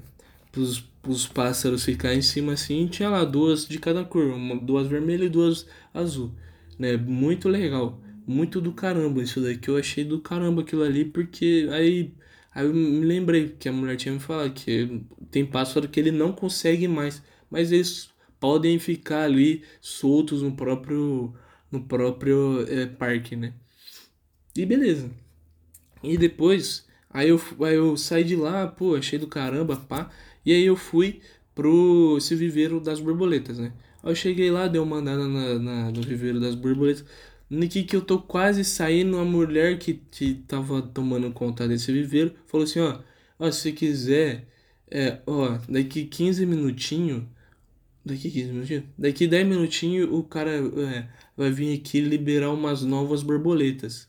[0.51, 4.87] pros, pros pássaros ficar em cima assim, tinha lá duas de cada cor, uma, duas
[4.87, 6.31] vermelhas e duas azul,
[6.79, 6.97] né?
[6.97, 8.01] Muito legal.
[8.27, 9.69] muito do caramba isso daqui.
[9.69, 12.13] Eu achei do caramba aquilo ali, porque aí,
[12.53, 16.11] aí eu me lembrei que a mulher tinha me falado que tem pássaro que ele
[16.11, 18.09] não consegue mais, mas eles
[18.39, 21.33] podem ficar ali soltos no próprio,
[21.71, 23.53] no próprio é, parque, né?
[24.55, 25.11] E beleza.
[26.03, 30.09] E depois, aí eu, aí eu saí de lá, pô, achei do caramba, pá.
[30.45, 31.21] E aí eu fui
[31.53, 33.73] pro esse viveiro das borboletas, né?
[34.03, 37.05] Aí eu cheguei lá, dei uma andada na, na, no viveiro das borboletas.
[37.49, 41.91] No que, que eu tô quase saindo, a mulher que, que tava tomando conta desse
[41.91, 42.99] viveiro falou assim, ó,
[43.39, 44.47] ó se quiser,
[44.89, 47.23] é, ó, daqui 15 minutinhos,
[48.05, 53.23] daqui 15 minutinhos, daqui 10 minutinhos o cara é, vai vir aqui liberar umas novas
[53.23, 54.07] borboletas.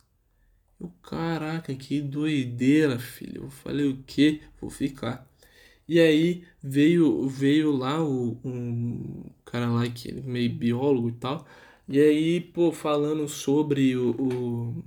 [0.81, 3.45] Eu, caraca, que doideira, filho.
[3.45, 4.43] Eu falei o que?
[4.61, 5.27] Vou ficar.
[5.89, 11.47] E aí veio veio lá o, um cara lá que é meio biólogo e tal.
[11.89, 14.85] E aí, pô, falando sobre o, o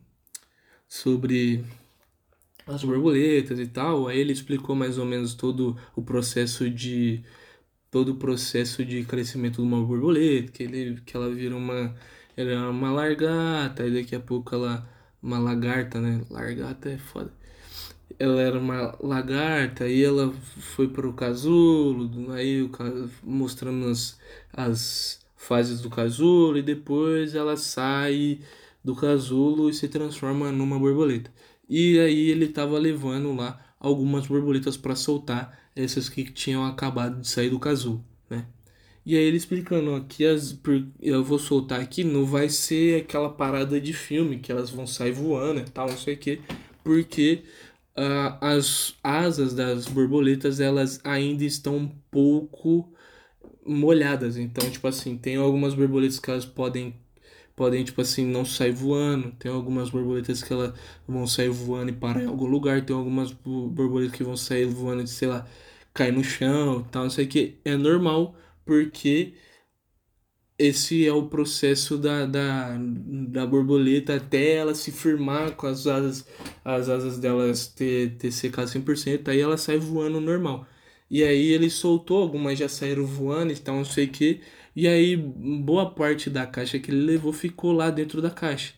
[0.88, 1.64] sobre
[2.68, 7.24] as borboletas e tal, aí ele explicou mais ou menos todo o processo de
[7.92, 11.96] todo o processo de crescimento de uma borboleta, que ele que ela vira uma
[12.38, 14.88] ela é uma largata, e daqui a pouco ela
[15.22, 16.22] uma lagarta, né?
[16.30, 17.32] Largata é foda.
[18.18, 22.70] Ela era uma lagarta e ela foi para o casulo, aí
[23.24, 24.20] mostrando as,
[24.54, 28.40] as fases do casulo e depois ela sai
[28.84, 31.32] do casulo e se transforma numa borboleta.
[31.70, 37.28] E aí ele estava levando lá algumas borboletas para soltar essas que tinham acabado de
[37.28, 38.04] sair do casulo?
[39.06, 40.58] E aí ele explicando, ó, que as,
[41.02, 45.12] eu vou soltar aqui, não vai ser aquela parada de filme, que elas vão sair
[45.12, 46.42] voando e tal, não sei o que,
[46.84, 47.44] porque
[47.98, 52.94] uh, as asas das borboletas, elas ainda estão um pouco
[53.66, 56.96] molhadas, então, tipo assim, tem algumas borboletas que elas podem
[57.60, 59.32] podem, tipo assim, não sair voando.
[59.38, 60.74] Tem algumas borboletas que elas
[61.06, 62.86] vão sair voando e parar em algum lugar.
[62.86, 65.46] Tem algumas borboletas que vão sair voando e, sei lá,
[65.94, 67.60] cair no chão tal, não sei o que.
[67.66, 68.34] É normal
[68.66, 69.34] porque
[70.58, 76.28] esse é o processo da, da, da borboleta até ela se firmar com as asas,
[76.66, 80.68] as asas delas ter, ter secado 100%, aí ela sai voando normal.
[81.10, 84.42] E aí ele soltou, algumas já saíram voando, então não sei o que.
[84.76, 88.74] E aí boa parte da caixa que ele levou ficou lá dentro da caixa.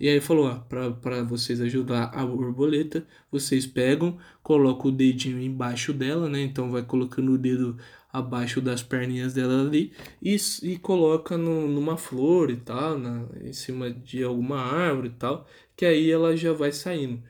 [0.00, 0.54] E aí falou, ó,
[0.92, 6.40] para vocês ajudar a borboleta, vocês pegam, colocam o dedinho embaixo dela, né?
[6.40, 7.76] Então vai colocando o dedo
[8.12, 9.92] abaixo das perninhas dela ali
[10.22, 15.12] e, e coloca no, numa flor e tal, na, em cima de alguma árvore e
[15.12, 15.46] tal,
[15.76, 17.22] que aí ela já vai saindo.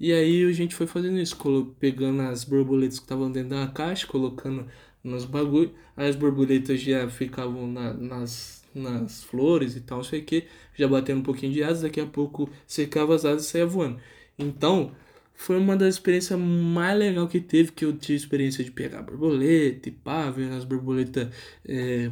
[0.00, 1.36] E aí a gente foi fazendo isso,
[1.80, 4.66] pegando as borboletas que estavam dentro da caixa, colocando
[5.02, 10.20] nos bagulho, aí as borboletas já ficavam na, nas nas flores e tal, não sei
[10.20, 13.50] o que, já batendo um pouquinho de asas, daqui a pouco secava as asas e
[13.50, 13.98] saia voando.
[14.38, 14.92] Então,
[15.38, 19.88] foi uma das experiências mais legais que teve, que eu tive experiência de pegar borboleta
[19.88, 21.28] e pá, ver as borboletas
[21.64, 22.10] é,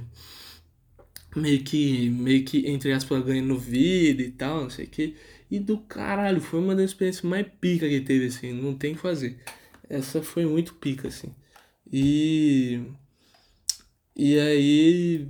[1.35, 5.17] meio que, meio que, entre aspas, ganhando vida e tal, não sei o que.
[5.51, 8.97] E do caralho, foi uma das experiências mais pica que teve, assim, não tem o
[8.97, 9.39] que fazer.
[9.89, 11.35] Essa foi muito pica, assim.
[11.93, 12.81] E.
[14.17, 15.27] E aí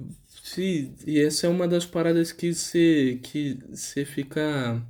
[0.47, 3.59] Sim, e essa é uma das paradas que você que
[4.07, 4.81] fica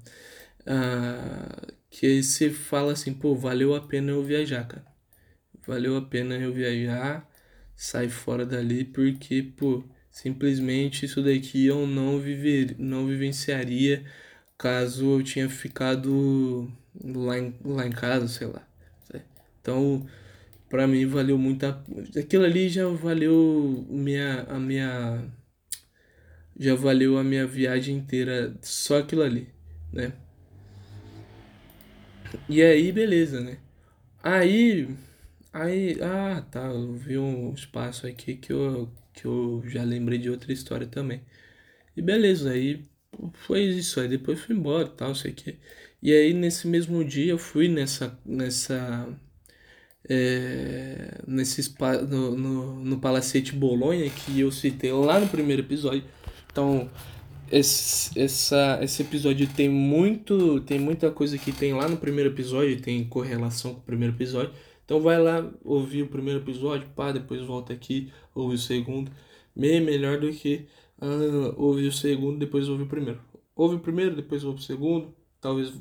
[0.66, 4.84] uh, que você fala assim, pô, valeu a pena eu viajar, cara.
[5.66, 7.26] Valeu a pena eu viajar,
[7.74, 14.04] sair fora dali porque, pô, simplesmente isso daqui eu não viver, não vivenciaria
[14.58, 16.70] caso eu tinha ficado
[17.02, 18.62] lá em, lá em casa, sei lá.
[19.62, 20.06] Então,
[20.68, 21.82] para mim valeu muito a,
[22.18, 25.24] aquilo ali já valeu minha a minha
[26.58, 29.48] já valeu a minha viagem inteira só aquilo ali,
[29.92, 30.12] né?
[32.48, 33.58] E aí, beleza, né?
[34.22, 34.88] Aí,
[35.52, 40.30] aí, ah, tá, eu vi um espaço aqui que eu, que eu já lembrei de
[40.30, 41.22] outra história também.
[41.96, 42.84] E beleza, aí
[43.34, 45.58] foi isso, aí depois fui embora tal, sei que.
[46.02, 49.08] E aí nesse mesmo dia eu fui nessa, nessa,
[50.08, 56.04] é, nesse spa, no, no, no Palacete Bolonha que eu citei lá no primeiro episódio
[56.56, 56.90] então,
[57.50, 62.80] esse, essa, esse episódio tem muito tem muita coisa que tem lá no primeiro episódio,
[62.80, 64.52] tem correlação com o primeiro episódio.
[64.84, 69.10] Então vai lá ouvir o primeiro episódio, pá, depois volta aqui, ouve o segundo.
[69.54, 70.68] Meio melhor do que
[71.00, 73.20] uh, ouvir o segundo, depois ouvir o primeiro.
[73.54, 75.14] Ouve o primeiro, depois ouve o segundo.
[75.40, 75.72] Talvez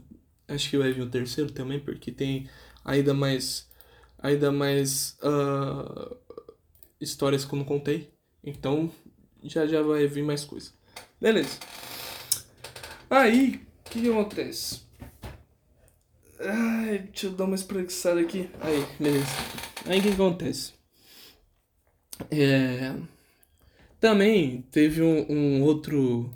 [0.48, 2.50] acho que vai vir o terceiro também, porque tem
[2.84, 3.70] ainda mais
[4.20, 6.16] ainda mais uh,
[7.00, 8.12] histórias que eu não contei.
[8.44, 8.92] Então
[9.44, 10.75] já já vai vir mais coisa.
[11.26, 11.58] Beleza.
[13.10, 14.82] Aí, O que, que acontece?
[16.40, 18.48] Ai, deixa eu dar uma espreguiçada aqui.
[18.62, 19.26] Aí, beleza.
[19.88, 20.74] Aí o que, que acontece?
[22.30, 22.94] É...
[24.00, 26.32] Também teve um, um outro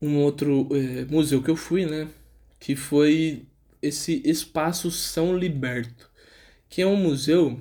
[0.00, 2.08] um outro é, museu que eu fui, né?
[2.60, 3.44] Que foi
[3.82, 6.08] esse Espaço São Liberto,
[6.68, 7.60] que é um museu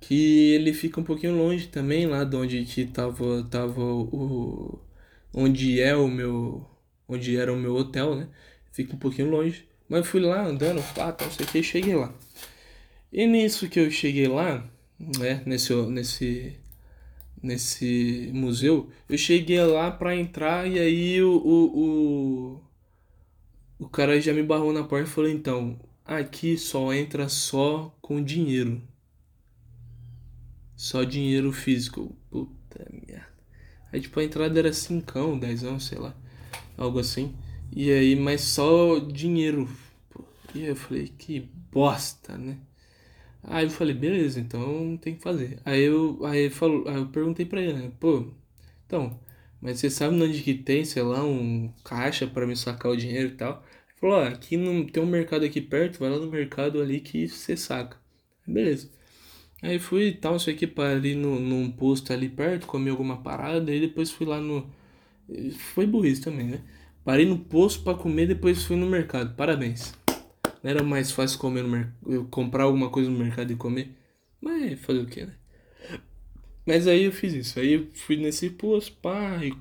[0.00, 4.85] que ele fica um pouquinho longe também lá de onde que tava, tava o
[5.36, 6.66] onde é o meu
[7.08, 8.28] onde era o meu hotel, né?
[8.72, 12.12] Fica um pouquinho longe, mas fui lá andando, pá, não sei o que, cheguei lá.
[13.12, 14.68] E nisso que eu cheguei lá,
[14.98, 16.56] né, nesse nesse
[17.42, 22.60] nesse museu, eu cheguei lá para entrar e aí o, o,
[23.78, 27.94] o, o cara já me barrou na porta e falou, então, aqui só entra só
[28.00, 28.82] com dinheiro.
[30.76, 32.14] Só dinheiro físico.
[32.30, 33.35] Puta merda.
[33.92, 36.14] Aí tipo a entrada era 5, 10 sei lá.
[36.76, 37.34] Algo assim.
[37.72, 39.68] E aí, mas só dinheiro.
[40.54, 42.58] E aí eu falei, que bosta, né?
[43.42, 45.60] Aí eu falei, beleza, então tem que fazer.
[45.64, 47.92] Aí eu, aí falou, aí eu perguntei pra ele, né?
[48.00, 48.26] Pô,
[48.86, 49.18] então,
[49.60, 53.28] mas você sabe onde que tem, sei lá, um caixa para me sacar o dinheiro
[53.28, 53.64] e tal?
[53.88, 57.00] Ele falou, ó, aqui não tem um mercado aqui perto, vai lá no mercado ali
[57.00, 57.96] que você saca.
[58.46, 58.90] Beleza.
[59.62, 63.16] Aí fui e tal, sei que para ali no, num posto ali perto, comi alguma
[63.22, 64.66] parada, e depois fui lá no.
[65.74, 66.60] Foi burrice também, né?
[67.04, 69.34] Parei no posto para comer, depois fui no mercado.
[69.36, 69.94] Parabéns.
[70.62, 71.92] Não era mais fácil comer no mer...
[72.30, 73.96] comprar alguma coisa no mercado e comer?
[74.40, 75.34] Mas fazer o que, né?
[76.66, 77.58] Mas aí eu fiz isso.
[77.60, 79.52] Aí eu fui nesse posto, pá, e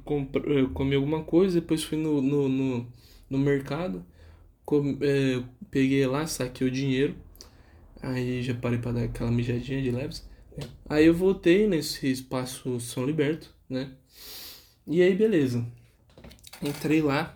[0.74, 2.88] comi alguma coisa, depois fui no, no, no,
[3.30, 4.06] no mercado,
[4.66, 4.98] com...
[5.02, 7.16] é, peguei lá, saquei o dinheiro.
[8.06, 10.24] Aí já parei pra dar aquela mijadinha de leves.
[10.88, 13.92] Aí eu voltei nesse espaço São Liberto, né?
[14.86, 15.66] E aí beleza.
[16.62, 17.36] Entrei lá,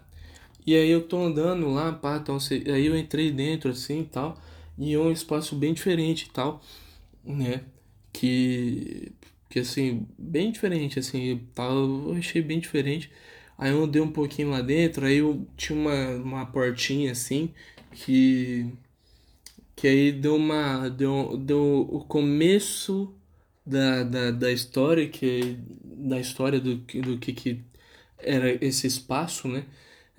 [0.66, 2.38] e aí eu tô andando lá, pá, então,
[2.74, 4.40] aí eu entrei dentro assim e tal,
[4.78, 6.62] e é um espaço bem diferente e tal,
[7.24, 7.64] né?
[8.14, 9.12] Que,
[9.50, 13.12] que assim, bem diferente, assim, tal, eu achei bem diferente.
[13.58, 17.52] Aí eu andei um pouquinho lá dentro, aí eu tinha uma, uma portinha assim,
[17.92, 18.72] que,
[19.80, 23.16] que aí deu uma, deu, deu o começo
[23.66, 27.62] da, da, da história, que, da história do, do que, que
[28.18, 29.66] era esse espaço, né?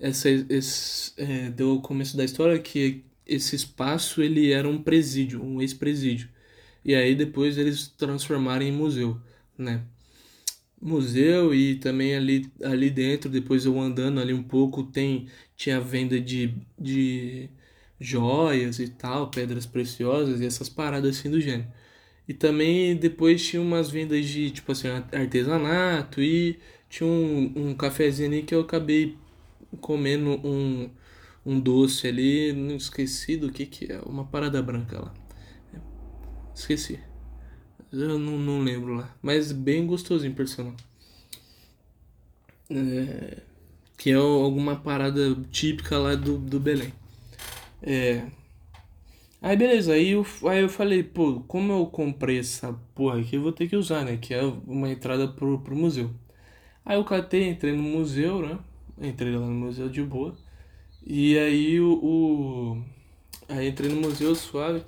[0.01, 5.43] essa, esse, é, deu o começo da história que esse espaço ele era um presídio,
[5.43, 6.27] um ex-presídio.
[6.83, 9.21] E aí depois eles transformaram em museu,
[9.57, 9.83] né?
[10.81, 16.19] Museu e também ali, ali dentro, depois eu andando ali um pouco, tem tinha venda
[16.19, 17.49] de, de
[18.01, 21.71] joias e tal, pedras preciosas e essas paradas assim do gênero.
[22.27, 28.29] E também depois tinha umas vendas de, tipo assim, artesanato e tinha um, um cafezinho
[28.29, 29.17] ali que eu acabei
[29.79, 30.89] comendo um,
[31.45, 35.13] um doce ali, não esqueci do que que é, uma parada branca lá.
[36.55, 36.99] Esqueci.
[37.91, 39.15] Eu não, não lembro lá.
[39.21, 40.73] Mas bem gostosinho, personal.
[42.69, 43.41] É,
[43.97, 46.93] que é alguma parada típica lá do, do Belém.
[47.81, 48.25] É.
[49.41, 53.41] Aí beleza, aí eu, aí eu falei, pô, como eu comprei essa porra aqui, eu
[53.41, 54.17] vou ter que usar, né?
[54.17, 56.11] Que é uma entrada pro, pro museu.
[56.85, 58.59] Aí eu catei, entrei no museu, né?
[59.01, 60.37] Entrei lá no museu de boa.
[61.05, 61.93] E aí o.
[62.03, 62.83] o
[63.49, 64.83] aí entrei no museu suave.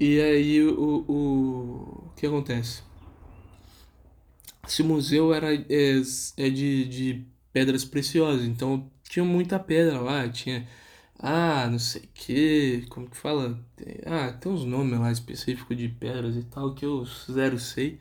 [0.00, 1.04] E aí o.
[1.08, 2.82] O, o que acontece?
[4.66, 6.00] Esse museu era é,
[6.36, 10.66] é de, de pedras preciosas, então tinha muita pedra lá, tinha.
[11.18, 13.58] Ah, não sei que, como que fala?
[14.06, 17.98] Ah, tem uns nomes lá específicos de pedras e tal que eu zero sei.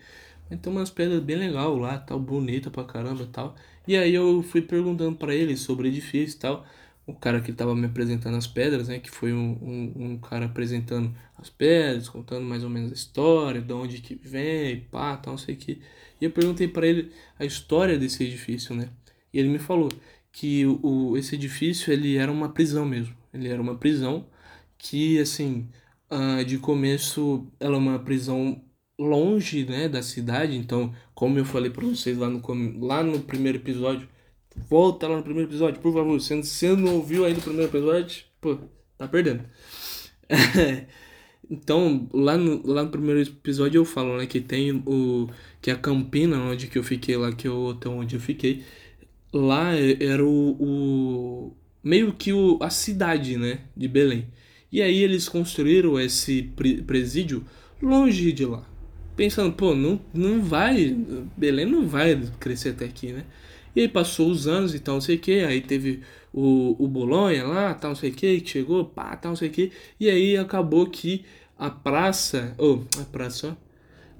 [0.49, 3.55] Mas tem umas pedras bem legal lá, tal, bonita pra caramba tal.
[3.87, 6.65] E aí eu fui perguntando para ele sobre o edifício e tal.
[7.05, 8.99] O cara que estava me apresentando as pedras, né?
[8.99, 13.61] Que foi um, um, um, cara apresentando as pedras, contando mais ou menos a história,
[13.61, 15.81] de onde que vem, pá, tal, não sei o que.
[16.21, 18.89] E eu perguntei para ele a história desse edifício, né?
[19.33, 19.89] E ele me falou
[20.33, 23.15] que o, esse edifício, ele era uma prisão mesmo.
[23.33, 24.27] Ele era uma prisão
[24.77, 25.69] que, assim,
[26.11, 28.61] uh, de começo, ela é uma prisão
[28.99, 32.41] longe, né, da cidade, então, como eu falei para vocês lá no,
[32.85, 34.07] lá no primeiro episódio,
[34.69, 38.23] volta lá no primeiro episódio, por favor, se você não ouviu ainda o primeiro episódio,
[38.41, 38.57] pô,
[38.97, 39.43] tá perdendo.
[41.49, 45.27] então, lá no, lá no primeiro episódio eu falo, né, que tem o,
[45.61, 48.63] que a Campina, onde que eu fiquei lá, que é o hotel onde eu fiquei,
[49.33, 54.27] lá era o, o meio que o, a cidade, né, de Belém.
[54.71, 56.43] E aí eles construíram esse
[56.85, 57.43] presídio
[57.81, 58.73] longe de lá
[59.15, 60.95] pensando, pô, não, não vai,
[61.37, 63.25] Belém não vai crescer até aqui, né?
[63.75, 66.87] E aí passou os anos e tal, não sei o que, aí teve o, o
[66.87, 69.71] Bolonha lá, tal, não sei o que, chegou, pá, tal, não sei o que.
[69.99, 71.25] E aí acabou que
[71.57, 73.57] a praça, ou, oh, a praça,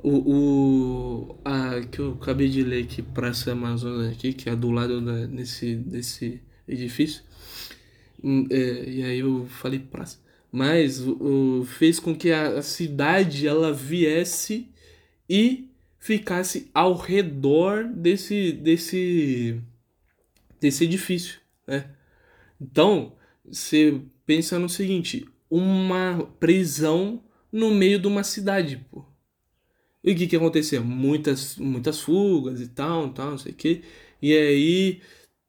[0.04, 4.70] o, o a, que eu acabei de ler aqui, Praça Amazonas aqui, que é do
[4.70, 7.24] lado da, desse, desse edifício,
[8.22, 10.20] hum, é, e aí eu falei praça,
[10.51, 14.70] mas o, fez com que a, a cidade ela viesse
[15.30, 19.62] e ficasse ao redor desse desse
[20.60, 21.89] desse edifício, né?
[22.60, 23.14] Então,
[23.45, 29.12] você pensa no seguinte, uma prisão no meio de uma cidade, pô.
[30.04, 30.82] E o que que acontecia?
[30.82, 33.84] Muitas muitas fugas e tal, tal, não sei o que.
[34.22, 35.01] E aí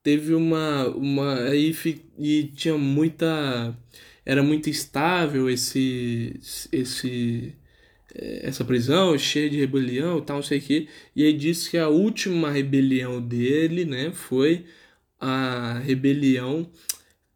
[0.03, 1.75] teve uma uma aí
[2.19, 3.77] e tinha muita
[4.25, 6.41] era muito estável esse
[6.73, 7.55] esse
[8.15, 10.89] essa prisão cheia de rebelião e tal, não sei o que.
[11.17, 14.65] E aí diz que a última rebelião dele, né, foi
[15.21, 16.71] a rebelião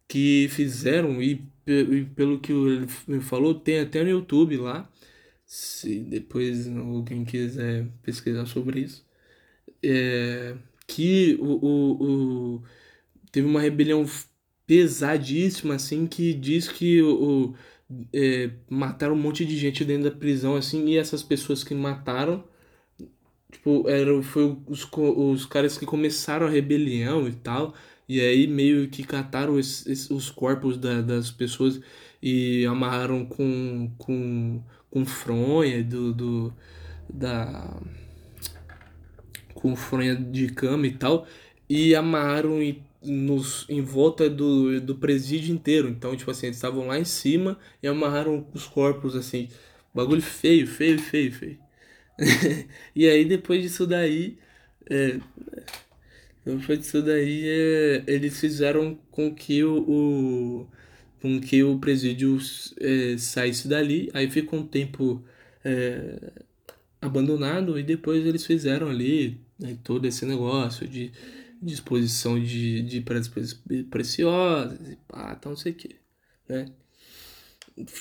[0.07, 4.89] que fizeram, e, e pelo que ele me falou, tem até no YouTube lá,
[5.49, 9.03] se depois alguém quiser pesquisar sobre isso,
[9.81, 12.63] é, que o, o, o,
[13.31, 14.05] teve uma rebelião
[14.67, 17.55] pesadíssima, assim, que diz que o,
[18.13, 22.43] é, mataram um monte de gente dentro da prisão, assim, e essas pessoas que mataram,
[23.51, 27.73] tipo, eram, foi os, os caras que começaram a rebelião e tal,
[28.07, 31.81] e aí meio que cataram os, os corpos da, das pessoas
[32.21, 36.53] e amarraram com, com, com fronha do, do
[37.09, 37.79] da
[39.53, 41.27] com fronha de cama e tal
[41.69, 45.87] e amarraram e nos, em volta do, do presídio inteiro.
[45.89, 49.49] Então, tipo assim, eles estavam lá em cima e amarraram os corpos, assim.
[49.93, 51.59] Bagulho feio, feio, feio, feio.
[52.95, 54.37] e aí, depois disso daí.
[54.89, 55.19] É,
[56.45, 60.67] depois disso daí, é, eles fizeram com que o, o
[61.21, 62.37] com que o presídio
[62.79, 64.09] é, saísse dali.
[64.13, 65.23] Aí ficou um tempo
[65.63, 66.31] é,
[67.01, 71.11] abandonado e depois eles fizeram ali né, todo esse negócio de
[71.61, 73.29] disposição de, de pedras
[73.89, 75.95] preciosas e pá, tal, não sei o que,
[76.47, 76.65] né?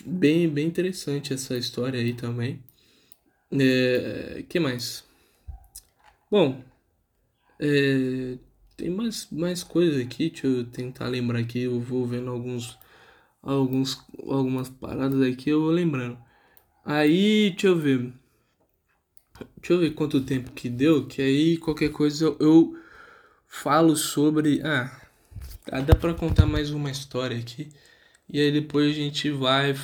[0.04, 2.60] Bem, bem interessante essa história aí também.
[3.52, 5.04] É, que mais?
[6.30, 6.62] Bom,
[7.60, 8.36] é,
[8.76, 12.78] tem mais, mais coisas aqui, deixa eu tentar lembrar aqui, eu vou vendo alguns,
[13.54, 16.18] alguns, algumas paradas aqui, eu vou lembrando.
[16.84, 18.12] Aí, deixa eu ver.
[19.56, 22.76] Deixa eu ver quanto tempo que deu, que aí qualquer coisa eu, eu
[23.46, 24.60] falo sobre.
[24.62, 24.90] Ah,
[25.86, 27.70] dá para contar mais uma história aqui.
[28.28, 29.74] E aí depois a gente vai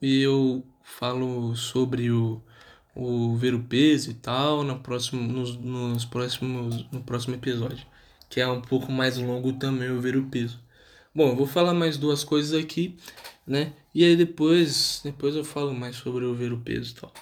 [0.00, 2.42] e eu falo sobre o,
[2.94, 7.86] o ver o peso e tal no próximo, nos, nos próximos, no próximo episódio.
[8.28, 10.63] Que é um pouco mais longo também o ver o peso.
[11.14, 12.96] Bom, eu vou falar mais duas coisas aqui,
[13.46, 13.72] né?
[13.94, 17.12] E aí depois, depois eu falo mais sobre o ver o peso e tal.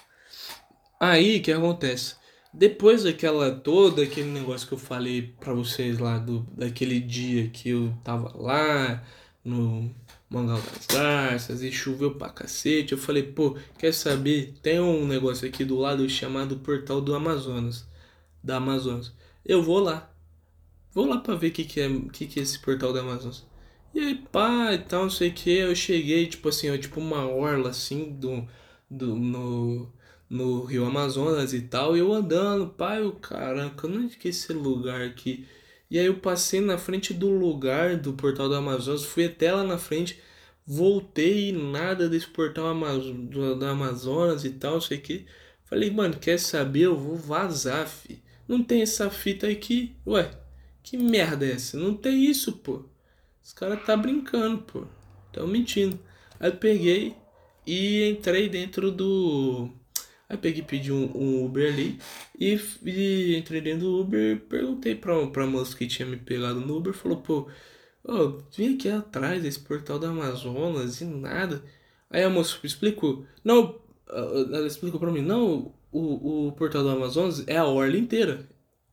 [0.99, 2.15] Aí, que acontece?
[2.51, 7.69] Depois daquela todo aquele negócio que eu falei para vocês lá do daquele dia que
[7.69, 9.03] eu tava lá
[9.45, 9.93] no
[10.29, 14.55] Mangal das Garças e choveu pra cacete, eu falei, pô, quer saber?
[14.63, 17.87] Tem um negócio aqui do lado chamado Portal do Amazonas,
[18.43, 19.13] da Amazonas.
[19.45, 20.09] Eu vou lá.
[20.93, 23.52] Vou lá para ver o que que é, que que é esse Portal do Amazonas.
[23.93, 26.99] E aí, pá, e tal, não sei o que, eu cheguei, tipo assim, ó, tipo
[26.99, 28.47] uma orla assim do
[28.89, 29.91] do no
[30.29, 34.51] no Rio Amazonas e tal, e eu andando, pai, o caraca, onde que é esse
[34.51, 35.47] lugar aqui?
[35.91, 39.63] E aí eu passei na frente do lugar do portal do Amazonas, fui até lá
[39.63, 40.19] na frente,
[40.65, 45.25] voltei e nada desse portal do, do Amazonas e tal, sei que.
[45.65, 46.81] Falei, mano, quer saber?
[46.83, 48.23] Eu vou vazar, fi.
[48.47, 49.95] Não tem essa fita aqui.
[50.05, 50.31] Ué,
[50.83, 51.77] que merda é essa?
[51.77, 52.85] Não tem isso, pô.
[53.43, 54.85] Os caras tá brincando, pô.
[55.31, 55.99] Tão mentindo.
[56.39, 57.15] Aí peguei
[57.65, 59.69] e entrei dentro do
[60.33, 61.99] Aí peguei, pedi um, um Uber ali
[62.39, 66.77] e, e, entrei dentro do Uber, perguntei pra, pra moça que tinha me pegado no
[66.77, 67.47] Uber, falou, pô,
[68.03, 71.63] oh, vim aqui atrás desse portal da Amazonas e nada.
[72.09, 77.47] Aí a moça explicou, não, ela explicou pra mim, não, o, o portal do Amazonas
[77.47, 78.47] é a orla inteira.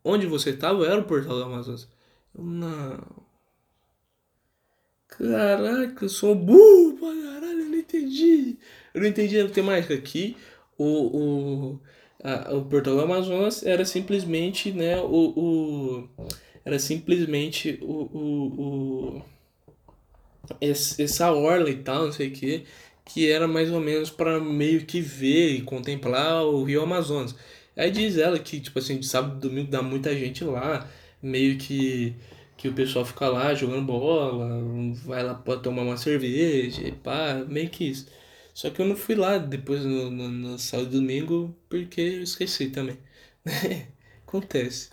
[0.05, 1.88] Onde você tava era o portal do Amazonas.
[2.36, 3.20] Eu, não.
[5.11, 8.57] Caraca, eu sou burro pra caralho, eu não entendi.
[8.95, 10.37] Eu não entendi a temática aqui
[10.81, 11.81] o, o,
[12.25, 16.09] a, o do Amazonas era simplesmente, né, o, o
[16.65, 19.23] era simplesmente o, o, o
[20.61, 22.65] essa orla e tal, não sei o que,
[23.05, 27.35] que era mais ou menos para meio que ver e contemplar o Rio Amazonas.
[27.77, 30.89] Aí diz ela que, tipo assim, de sábado e domingo dá muita gente lá,
[31.23, 32.15] meio que
[32.61, 34.47] que o pessoal fica lá jogando bola,
[35.07, 38.07] vai lá pra tomar uma cerveja, e pá, meio que isso.
[38.53, 42.23] Só que eu não fui lá depois no, no, no sábado e domingo porque eu
[42.23, 42.99] esqueci também.
[44.29, 44.91] Acontece.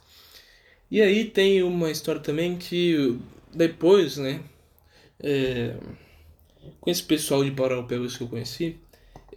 [0.90, 3.20] E aí tem uma história também que
[3.54, 4.40] depois, né?
[5.20, 5.76] É,
[6.80, 8.78] com esse pessoal de Paraupebas que eu conheci,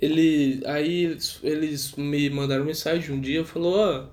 [0.01, 4.09] ele, aí eles me mandaram mensagem um dia, falou, ó, oh,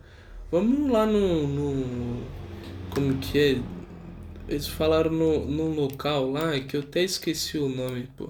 [0.52, 2.24] vamos lá no, no.
[2.90, 3.77] Como que é?
[4.48, 8.30] Eles falaram no, no local lá que eu até esqueci o nome, pô.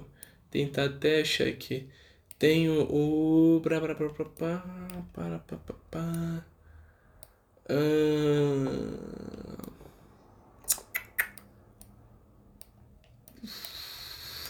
[0.49, 1.87] Tentar até achar aqui.
[2.39, 3.57] Tem o.
[3.57, 3.79] o para,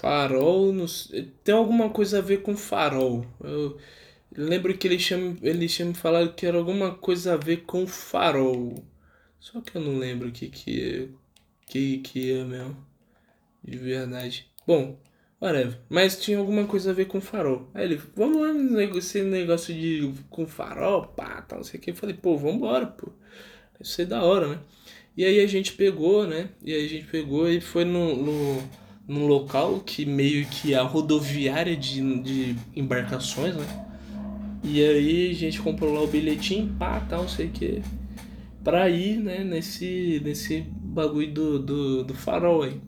[0.08, 0.72] farol.
[0.72, 0.86] No,
[1.44, 3.26] tem alguma coisa a ver com farol.
[3.44, 3.78] Eu
[4.36, 8.84] lembro que ele chama, ele chama falar que era alguma coisa a ver com farol.
[9.40, 11.10] Só que eu não lembro o que que é,
[11.68, 12.76] que, que é mesmo.
[13.64, 14.48] De verdade.
[14.66, 14.98] Bom,
[15.40, 15.78] whatever.
[15.90, 17.70] Mas tinha alguma coisa a ver com farol.
[17.74, 21.92] Aí ele, vamos lá negociar negócio de com farol, pá, tal, não sei o que.
[21.92, 23.12] Eu falei, pô, vambora, pô.
[23.74, 24.60] Deve ser da hora, né?
[25.16, 26.50] E aí a gente pegou, né?
[26.64, 28.64] E aí a gente pegou e foi no, no,
[29.08, 33.88] no local que meio que a rodoviária de, de embarcações, né?
[34.64, 37.82] E aí a gente comprou lá o bilhetinho, pá, tal, não sei o que.
[38.64, 40.66] Pra ir, né, nesse, nesse
[40.98, 42.82] bagulho do, do, do farol aí.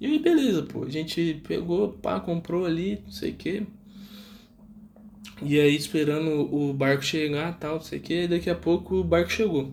[0.00, 0.84] E aí, beleza, pô.
[0.84, 3.66] A gente pegou, pá, comprou ali, não sei o que.
[5.42, 8.28] E aí, esperando o barco chegar, tal, não sei o que.
[8.28, 9.72] Daqui a pouco o barco chegou.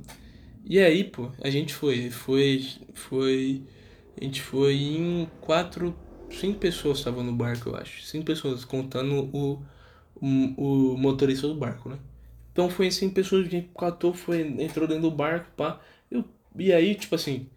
[0.65, 2.09] E aí, pô, a gente foi.
[2.09, 2.65] Foi.
[2.93, 3.63] Foi.
[4.19, 5.95] A gente foi em quatro.
[6.29, 8.03] Cinco pessoas estavam no barco, eu acho.
[8.03, 9.63] Cinco pessoas, contando o,
[10.15, 11.97] o, o motorista do barco, né?
[12.51, 15.79] Então foi cinco pessoas a gente catou, foi, entrou dentro do barco, pá.
[16.55, 17.47] E aí, tipo assim,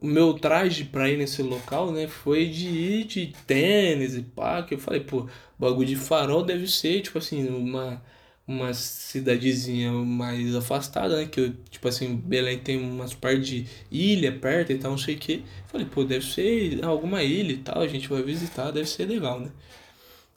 [0.00, 4.62] o meu traje pra ir nesse local, né, foi de ir de tênis e pá,
[4.62, 5.28] que eu falei, pô,
[5.58, 8.02] bagulho de farol deve ser, tipo assim, uma,
[8.46, 14.32] uma cidadezinha mais afastada, né, que eu, tipo assim, Belém tem umas partes de ilha
[14.32, 15.44] perto e tal, não sei o que.
[15.66, 19.40] Falei, pô, deve ser alguma ilha e tal, a gente vai visitar, deve ser legal,
[19.40, 19.50] né.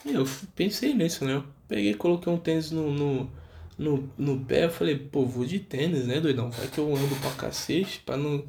[0.05, 3.31] E eu pensei nisso, né, eu peguei, coloquei um tênis no, no,
[3.77, 7.15] no, no pé, eu falei, pô, vou de tênis, né, doidão, vai que eu ando
[7.17, 8.43] pra cacete, pra não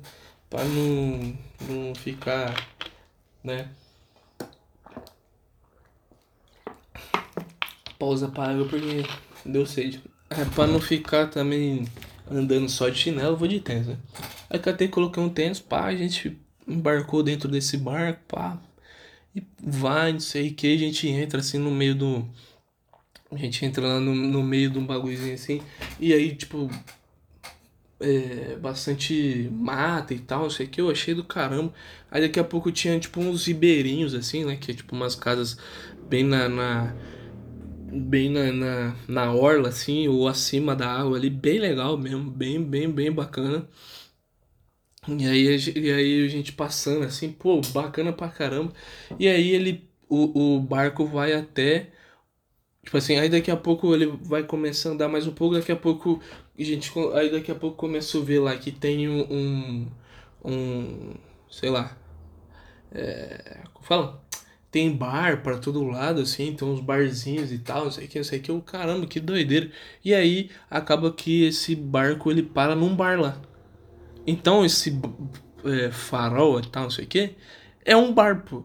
[0.53, 1.35] para não,
[1.67, 2.69] não ficar,
[3.43, 3.71] né?
[7.99, 9.03] Pausa para água porque
[9.47, 10.03] deu sede.
[10.29, 11.87] É, para não ficar também
[12.31, 13.97] andando só de chinelo, eu vou de tênis, né?
[14.51, 18.61] Aí catei, coloquei um tênis, pá, a gente embarcou dentro desse barco, pá,
[19.35, 22.29] e vai, não sei o que, a gente entra assim no meio do.
[23.33, 25.63] A gente entra lá no, no meio de um bagulhozinho assim,
[25.99, 26.69] e aí, tipo,
[28.03, 31.73] é, bastante mata e tal, não sei o que, eu achei do caramba.
[32.11, 34.57] Aí daqui a pouco tinha tipo uns ribeirinhos assim, né?
[34.57, 35.57] Que é tipo umas casas
[36.09, 36.49] bem na.
[36.49, 36.95] na
[37.95, 42.63] bem na, na, na orla, assim, ou acima da água ali, bem legal mesmo, bem,
[42.63, 43.69] bem, bem bacana.
[45.09, 48.73] E aí, e aí a gente passando assim, pô, bacana pra caramba.
[49.19, 49.89] E aí ele.
[50.09, 51.91] O, o barco vai até
[52.85, 55.73] Tipo assim, aí daqui a pouco ele vai começar a andar mais um pouco, daqui
[55.73, 56.21] a pouco.
[56.59, 59.87] Gente, aí daqui a pouco começa a ver lá que tem um.
[60.45, 61.15] um
[61.51, 61.97] sei lá.
[62.93, 64.23] É, como fala?
[64.71, 68.19] Tem bar para todo lado, assim, tem uns barzinhos e tal, não sei o que,
[68.19, 68.51] não sei o que.
[68.51, 69.71] Eu, caramba, que doideira.
[70.05, 73.41] E aí acaba que esse barco ele para num bar lá.
[74.27, 74.99] Então esse
[75.65, 77.37] é, farol e tal, não sei o que,
[77.85, 78.65] é um bar, pô.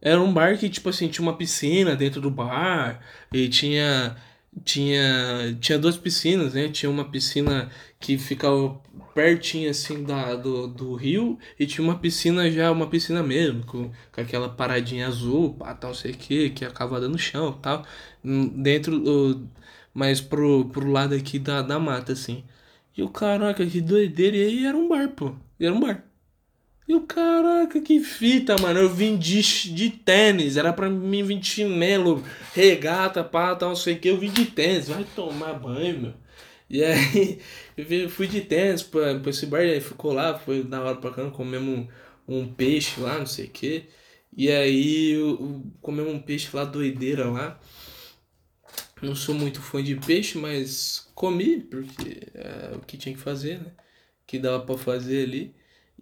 [0.00, 3.00] Era um bar que, tipo assim, tinha uma piscina dentro do bar
[3.32, 4.16] e tinha
[4.64, 6.68] tinha tinha duas piscinas, né?
[6.68, 7.70] Tinha uma piscina
[8.00, 8.80] que ficava
[9.14, 13.90] pertinho assim da, do, do rio e tinha uma piscina já, uma piscina mesmo, com,
[14.12, 17.84] com aquela paradinha azul, pá, tal, sei o que, que acaba dando chão tal,
[18.22, 19.48] dentro do,
[19.94, 22.44] mais pro, pro lado aqui da, da mata, assim.
[22.96, 26.04] E o caraca, que doideira, e aí era um bar, pô, era um bar.
[26.88, 28.78] E o caraca, que fita, mano.
[28.78, 30.56] Eu vim de, de tênis.
[30.56, 32.22] Era pra mim vir de chinelo,
[32.54, 34.08] regata, pá, tal, não sei o que.
[34.08, 34.88] Eu vim de tênis.
[34.88, 36.14] Vai tomar banho, meu.
[36.70, 37.40] E aí,
[37.76, 39.64] eu fui de tênis pra, pra esse bar.
[39.64, 41.34] E aí ficou lá, foi da hora pra caramba.
[41.34, 41.88] Comemos
[42.28, 43.84] um, um peixe lá, não sei o que.
[44.36, 47.60] E aí, eu, comemos um peixe lá, doideira lá.
[49.02, 53.58] Não sou muito fã de peixe, mas comi, porque é o que tinha que fazer,
[53.60, 53.72] né?
[54.26, 55.54] Que dava pra fazer ali.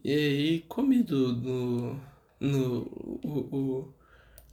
[0.05, 2.01] E aí comi do, no,
[2.39, 2.83] no
[3.25, 3.95] o, o,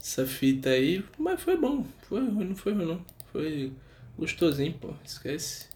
[0.00, 1.84] essa fita aí, mas foi bom.
[2.08, 3.04] Foi ruim, não foi ruim não.
[3.32, 3.72] Foi
[4.18, 4.94] gostosinho, pô.
[5.04, 5.68] Esquece.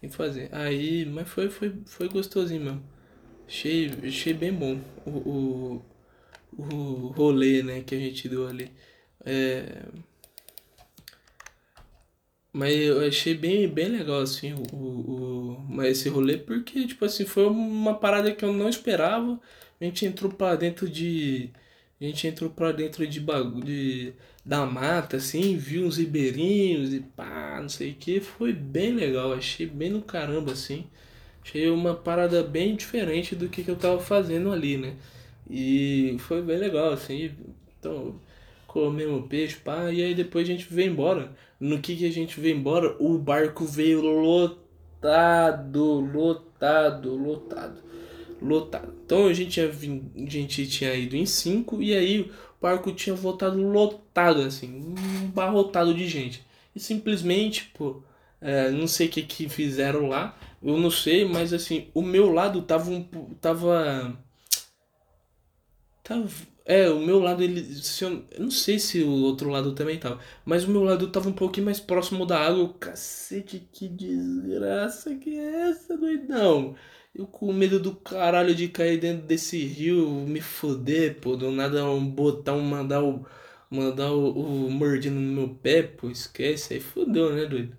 [0.00, 0.48] Tem que fazer.
[0.52, 2.82] Aí, mas foi, foi, foi gostosinho mesmo.
[3.46, 5.82] Achei, achei bem bom o,
[6.52, 8.70] o, o rolê, né, que a gente deu ali.
[9.24, 9.84] É...
[12.52, 17.24] Mas eu achei bem, bem legal, assim, o, o, o, esse rolê, porque, tipo assim,
[17.24, 19.40] foi uma parada que eu não esperava.
[19.80, 21.50] A gente entrou pra dentro de.
[22.00, 23.64] A gente entrou pra dentro de bagulho.
[23.64, 24.12] De,
[24.44, 28.20] da mata, assim, viu uns ribeirinhos e pá, não sei o que.
[28.20, 30.86] Foi bem legal, achei bem no caramba, assim.
[31.44, 34.96] Achei uma parada bem diferente do que, que eu tava fazendo ali, né?
[35.50, 37.32] E foi bem legal, assim.
[37.78, 38.20] Então,
[38.72, 41.32] comemos peixe, pá, e aí depois a gente veio embora.
[41.60, 42.96] No que, que a gente veio embora?
[42.98, 47.82] O barco veio lotado, lotado, lotado,
[48.40, 48.94] lotado.
[49.04, 53.14] Então a gente tinha, a gente tinha ido em cinco e aí o barco tinha
[53.14, 56.42] voltado lotado, assim, um barrotado de gente.
[56.74, 58.02] E simplesmente, pô,
[58.40, 62.32] é, não sei o que, que fizeram lá, eu não sei, mas assim, o meu
[62.32, 63.04] lado tava um.
[63.40, 64.16] tava.
[66.02, 66.28] Tava.
[66.64, 67.62] É, o meu lado, ele.
[67.82, 70.20] Se eu, eu não sei se o outro lado também tava.
[70.44, 72.72] Mas o meu lado tava um pouquinho mais próximo da água.
[72.78, 76.76] Cacete, que desgraça que é essa, doidão?
[77.14, 81.36] Eu com medo do caralho de cair dentro desse rio, me foder, pô.
[81.36, 83.26] Do nada um botão mandar o.
[83.70, 86.10] Mandar o, o mordido no meu pé, pô.
[86.10, 86.74] Esquece.
[86.74, 87.76] Aí fodeu, né, doido?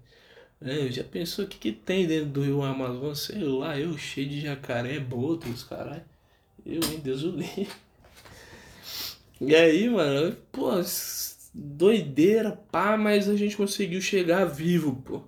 [0.62, 3.20] É, já pensou o que, que tem dentro do rio Amazonas?
[3.20, 6.04] Sei lá, eu cheio de jacaré, botos, caralho.
[6.66, 7.70] Eu, hein, Deus o livre.
[9.46, 10.70] E aí, mano, pô,
[11.54, 15.22] doideira, pá, mas a gente conseguiu chegar vivo, pô.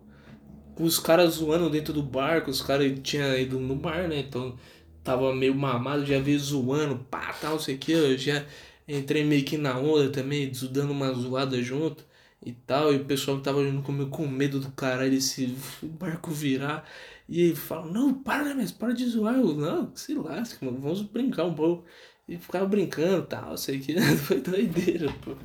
[0.80, 4.20] Os caras zoando dentro do barco, os caras tinham ido no mar, né?
[4.20, 4.58] Então
[5.04, 7.92] tava meio mamado, já veio zoando, pá, tal, não sei o que.
[7.92, 8.46] Eu já
[8.88, 12.06] entrei meio que na onda também, dando uma zoada junto
[12.46, 12.94] e tal.
[12.94, 16.88] E o pessoal que tava junto comigo com medo do caralho desse barco virar.
[17.28, 19.36] E ele fala, não, para, né, mas para de zoar.
[19.36, 21.86] Eu, não, se lasca, mano, vamos brincar um pouco.
[22.28, 25.36] E ficava brincando e tal, sei que foi doideira, pô.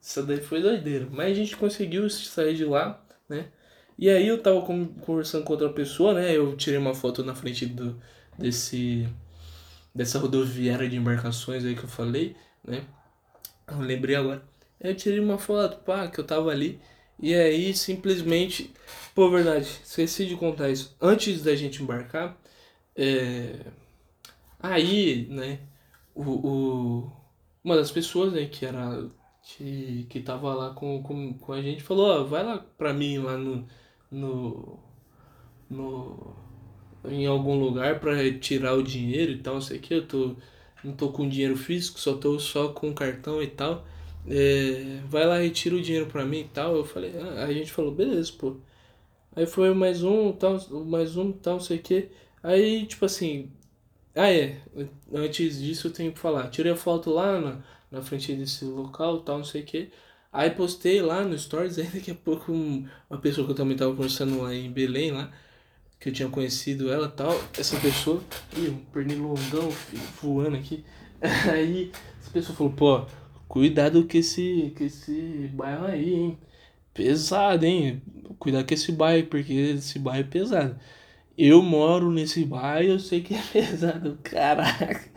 [0.00, 1.06] Isso daí foi doideira.
[1.10, 3.48] Mas a gente conseguiu sair de lá, né?
[3.98, 6.36] E aí eu tava conversando com outra pessoa, né?
[6.36, 8.00] Eu tirei uma foto na frente do,
[8.38, 9.08] desse,
[9.94, 12.84] dessa rodoviária de embarcações aí que eu falei, né?
[13.66, 14.42] Eu lembrei agora.
[14.80, 16.80] Eu tirei uma foto, pá, que eu tava ali.
[17.20, 18.72] E aí simplesmente.
[19.14, 20.96] Pô, verdade, esqueci de contar isso.
[21.00, 22.36] Antes da gente embarcar,
[22.96, 23.66] é...
[24.60, 25.58] aí, né?
[26.18, 27.12] O, o,
[27.64, 29.08] uma das pessoas né, que era
[29.42, 33.18] que, que tava lá com, com, com a gente falou, ó, vai lá pra mim
[33.18, 33.66] lá no,
[34.10, 34.78] no,
[35.70, 36.36] no
[37.06, 40.36] em algum lugar para tirar o dinheiro e tal, não sei o que, eu tô,
[40.84, 43.86] não tô com dinheiro físico, só tô só com cartão e tal.
[44.28, 46.76] É, vai lá retira o dinheiro pra mim e tal.
[46.76, 48.56] Eu falei, ah, a gente falou, beleza, pô.
[49.36, 52.08] Aí foi mais um, tal, mais um, tal, não sei o que.
[52.42, 53.50] Aí, tipo assim,
[54.18, 54.56] ah, é.
[55.14, 56.48] Antes disso eu tenho que falar.
[56.50, 57.58] Tirei a foto lá na,
[57.90, 59.90] na frente desse local, tal, não sei o que.
[60.32, 63.76] Aí postei lá no Stories, aí daqui a pouco um, uma pessoa que eu também
[63.76, 65.30] tava conversando lá em Belém, lá,
[66.00, 68.20] que eu tinha conhecido ela tal, essa pessoa,
[68.56, 69.68] ih, um pernilongão
[70.20, 70.84] voando aqui.
[71.52, 73.06] Aí essa pessoa falou, pô,
[73.48, 76.38] cuidado com esse, com esse bairro aí, hein?
[76.92, 78.02] Pesado, hein?
[78.38, 80.78] Cuidado com esse bairro, porque esse bairro é pesado.
[81.38, 84.18] Eu moro nesse bairro, eu sei que é pesado.
[84.24, 85.08] Caraca.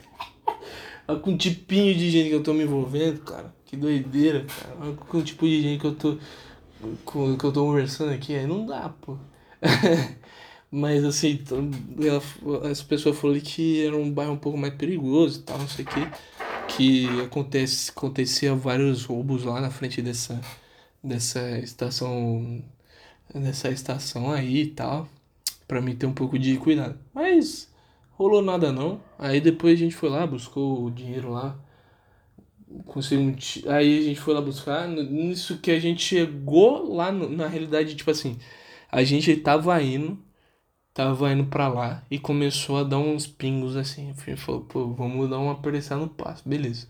[1.07, 3.51] Olha com o tipinho de gente que eu tô me envolvendo, cara.
[3.65, 4.77] Que doideira, cara.
[4.79, 6.19] Olha com o tipo de gente que eu tô.
[7.03, 8.35] Com, que eu tô conversando aqui.
[8.35, 9.17] Aí não dá, pô.
[10.69, 11.41] Mas assim,
[11.99, 15.67] ela, essa pessoa falou que era um bairro um pouco mais perigoso e tal, não
[15.67, 16.11] sei o que.
[16.67, 20.39] Que acontece, acontecia vários roubos lá na frente dessa,
[21.03, 22.63] dessa estação.
[23.33, 25.09] Dessa estação aí e tal
[25.71, 26.99] para mim ter um pouco de cuidado.
[27.13, 27.73] Mas
[28.09, 28.99] rolou nada não.
[29.17, 31.57] Aí depois a gente foi lá, buscou o dinheiro lá.
[32.85, 33.33] Conseguiu
[33.71, 34.85] Aí a gente foi lá buscar.
[34.89, 37.29] Nisso que a gente chegou lá, no...
[37.29, 38.37] na realidade, tipo assim,
[38.91, 40.19] a gente tava indo,
[40.93, 44.13] tava indo pra lá e começou a dar uns pingos assim.
[44.35, 46.89] Falou, pô, vamos dar uma apressada no passo, beleza.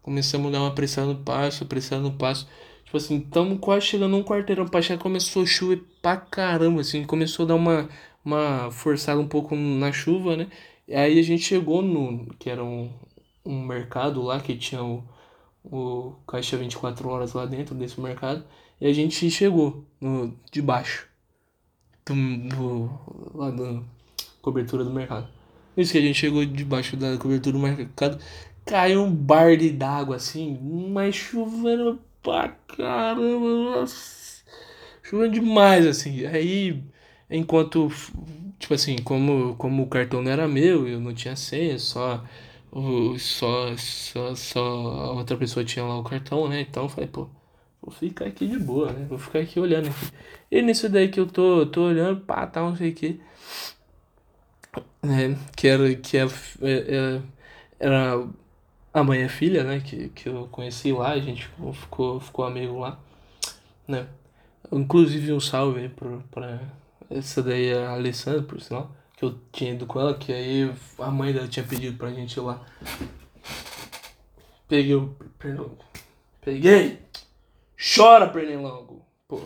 [0.00, 2.48] Começamos a dar uma apressada no passo, apressada no passo.
[2.86, 7.04] Tipo assim, tamo quase chegando um quarteirão pra chegar, começou a chover pra caramba, assim,
[7.04, 7.88] começou a dar uma,
[8.24, 10.48] uma forçada um pouco na chuva, né?
[10.88, 12.26] E aí a gente chegou no.
[12.38, 12.90] que era um,
[13.44, 15.02] um mercado lá que tinha o,
[15.64, 18.44] o caixa 24 horas lá dentro desse mercado.
[18.80, 21.08] E a gente chegou no, de baixo.
[22.06, 22.14] Do,
[22.48, 22.90] do,
[23.34, 23.82] lá da
[24.42, 25.28] cobertura do mercado.
[25.76, 28.18] Isso que a gente chegou debaixo da cobertura do mercado.
[28.64, 30.58] Caiu um barde d'água assim,
[30.90, 33.46] mas chovendo pra caramba,
[33.76, 34.44] nossa.
[35.02, 36.24] Chovendo demais assim.
[36.26, 36.82] Aí
[37.30, 37.88] Enquanto,
[38.58, 42.22] tipo assim, como, como o cartão não era meu, eu não tinha senha, só,
[42.70, 46.60] o, só, só, só a outra pessoa tinha lá o cartão, né?
[46.60, 47.28] Então eu falei, pô,
[47.82, 49.06] vou ficar aqui de boa, né?
[49.08, 50.12] Vou ficar aqui olhando aqui.
[50.50, 53.20] E nisso daí que eu tô, tô olhando, pá, tal, não sei o que.
[55.02, 55.36] Né?
[55.56, 56.26] Que era, que é,
[56.62, 57.22] é,
[57.78, 58.26] era
[58.92, 59.80] a mãe e a filha, né?
[59.80, 62.98] Que, que eu conheci lá, a gente ficou, ficou, ficou amigo lá,
[63.88, 64.06] né?
[64.72, 66.60] Inclusive um salve aí pra, pra
[67.10, 70.72] essa daí é a Alessandra, por sinal, que eu tinha ido com ela, que aí
[70.98, 72.60] a mãe dela tinha pedido pra gente ir lá.
[74.68, 75.78] Peguei o pernilongo.
[76.40, 77.00] Peguei!
[77.76, 79.04] Chora, pernilongo!
[79.28, 79.40] Pô.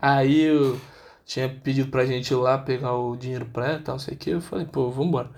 [0.00, 0.80] Aí eu
[1.24, 4.16] tinha pedido pra gente ir lá pegar o dinheiro pra ela e tal, sei o
[4.16, 4.30] que.
[4.30, 5.30] Eu falei, pô, vambora.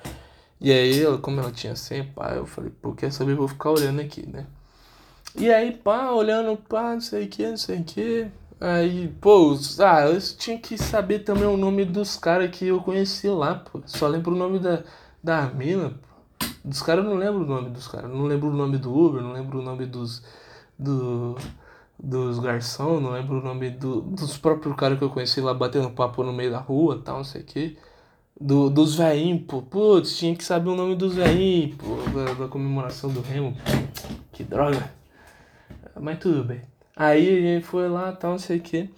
[0.61, 4.01] E aí, como ela tinha 100, pá, eu falei, pô, quer saber, vou ficar olhando
[4.01, 4.47] aqui, né?
[5.35, 8.29] E aí, pá, olhando, pá, não sei o que, não sei o que.
[8.65, 13.29] Aí, pô, ah, eu tinha que saber também o nome dos caras que eu conheci
[13.29, 13.83] lá, pô.
[13.87, 14.85] Só lembro o nome da,
[15.21, 16.47] da mina, pô.
[16.65, 18.09] Dos caras eu não lembro o nome dos caras.
[18.09, 20.23] Não lembro o nome do Uber, não lembro o nome dos.
[20.79, 21.37] Do,
[21.99, 25.91] dos garçom, não lembro o nome do, dos próprios caras que eu conheci lá batendo
[25.91, 27.77] papo no meio da rua tal, não sei o que.
[28.41, 29.63] Do, dos veinhos, pô.
[29.63, 31.97] Putz, tinha que saber o nome dos veinhos, pô.
[32.13, 33.57] Da, da comemoração do Remo.
[34.33, 34.89] Que droga.
[36.01, 36.72] Mas tudo bem.
[36.97, 38.91] Aí foi lá, tal, não sei o que.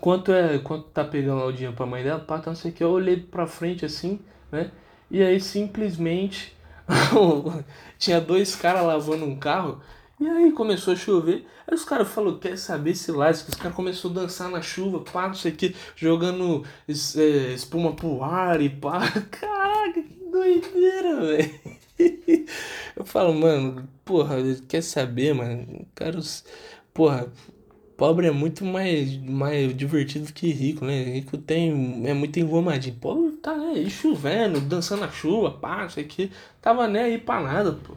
[0.00, 2.70] Quanto é, quanto tá pegando lá o dinheiro pra mãe dela, pá, tal, não sei
[2.70, 2.84] o que.
[2.84, 4.70] Eu olhei pra frente assim, né?
[5.10, 6.56] E aí simplesmente
[7.98, 9.80] tinha dois caras lavando um carro.
[10.20, 11.46] E aí começou a chover.
[11.66, 13.30] Aí os caras falaram, quer saber se lá?
[13.30, 17.92] Os caras começaram a dançar na chuva, pá, não sei o que, jogando é, espuma
[17.92, 19.00] pro ar e pá.
[19.30, 21.60] Caraca, doideira, velho.
[22.96, 24.36] Eu falo, mano, porra,
[24.68, 25.86] quer saber, mano?
[25.94, 26.18] Cara,
[26.92, 27.32] porra,
[27.96, 31.04] pobre é muito mais, mais divertido que rico, né?
[31.04, 32.96] Rico tem, é muito engomadinho.
[32.96, 36.32] Pobre tá aí chovendo, dançando na chuva, pá, isso aqui.
[36.60, 37.94] Tava nem aí pra nada, pô.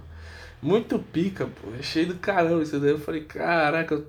[0.61, 1.73] Muito pica, pô.
[1.79, 2.91] É cheio do caramba isso daí.
[2.91, 4.05] Eu falei, caraca.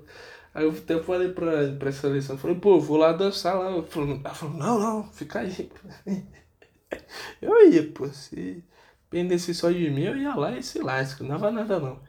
[0.53, 3.67] Aí eu até falei pra, pra essa lição, falei, pô, vou lá dançar lá.
[3.67, 4.21] Ela falou,
[4.55, 5.69] não, não, fica aí.
[7.41, 8.63] Eu ia, pô, se
[9.03, 11.99] dependesse só de mim, eu ia lá e se lasca, não dava nada não.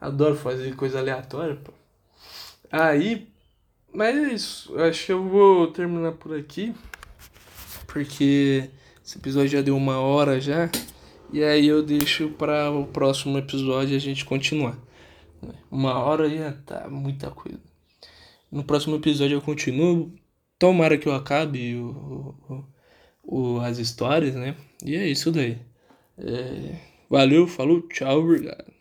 [0.00, 1.72] Adoro fazer coisa aleatória, pô.
[2.70, 3.28] Aí,
[3.92, 4.78] mas é isso.
[4.78, 6.74] Acho que eu vou terminar por aqui.
[7.86, 8.70] Porque
[9.04, 10.70] esse episódio já deu uma hora já.
[11.32, 14.78] E aí eu deixo para o próximo episódio a gente continuar.
[15.70, 17.60] Uma hora já tá muita coisa.
[18.50, 20.12] No próximo episódio eu continuo.
[20.58, 22.64] Tomara que eu acabe o, o,
[23.28, 24.56] o as histórias, né?
[24.84, 25.58] E é isso daí.
[26.18, 26.76] É,
[27.10, 28.77] valeu, falou, tchau, obrigado.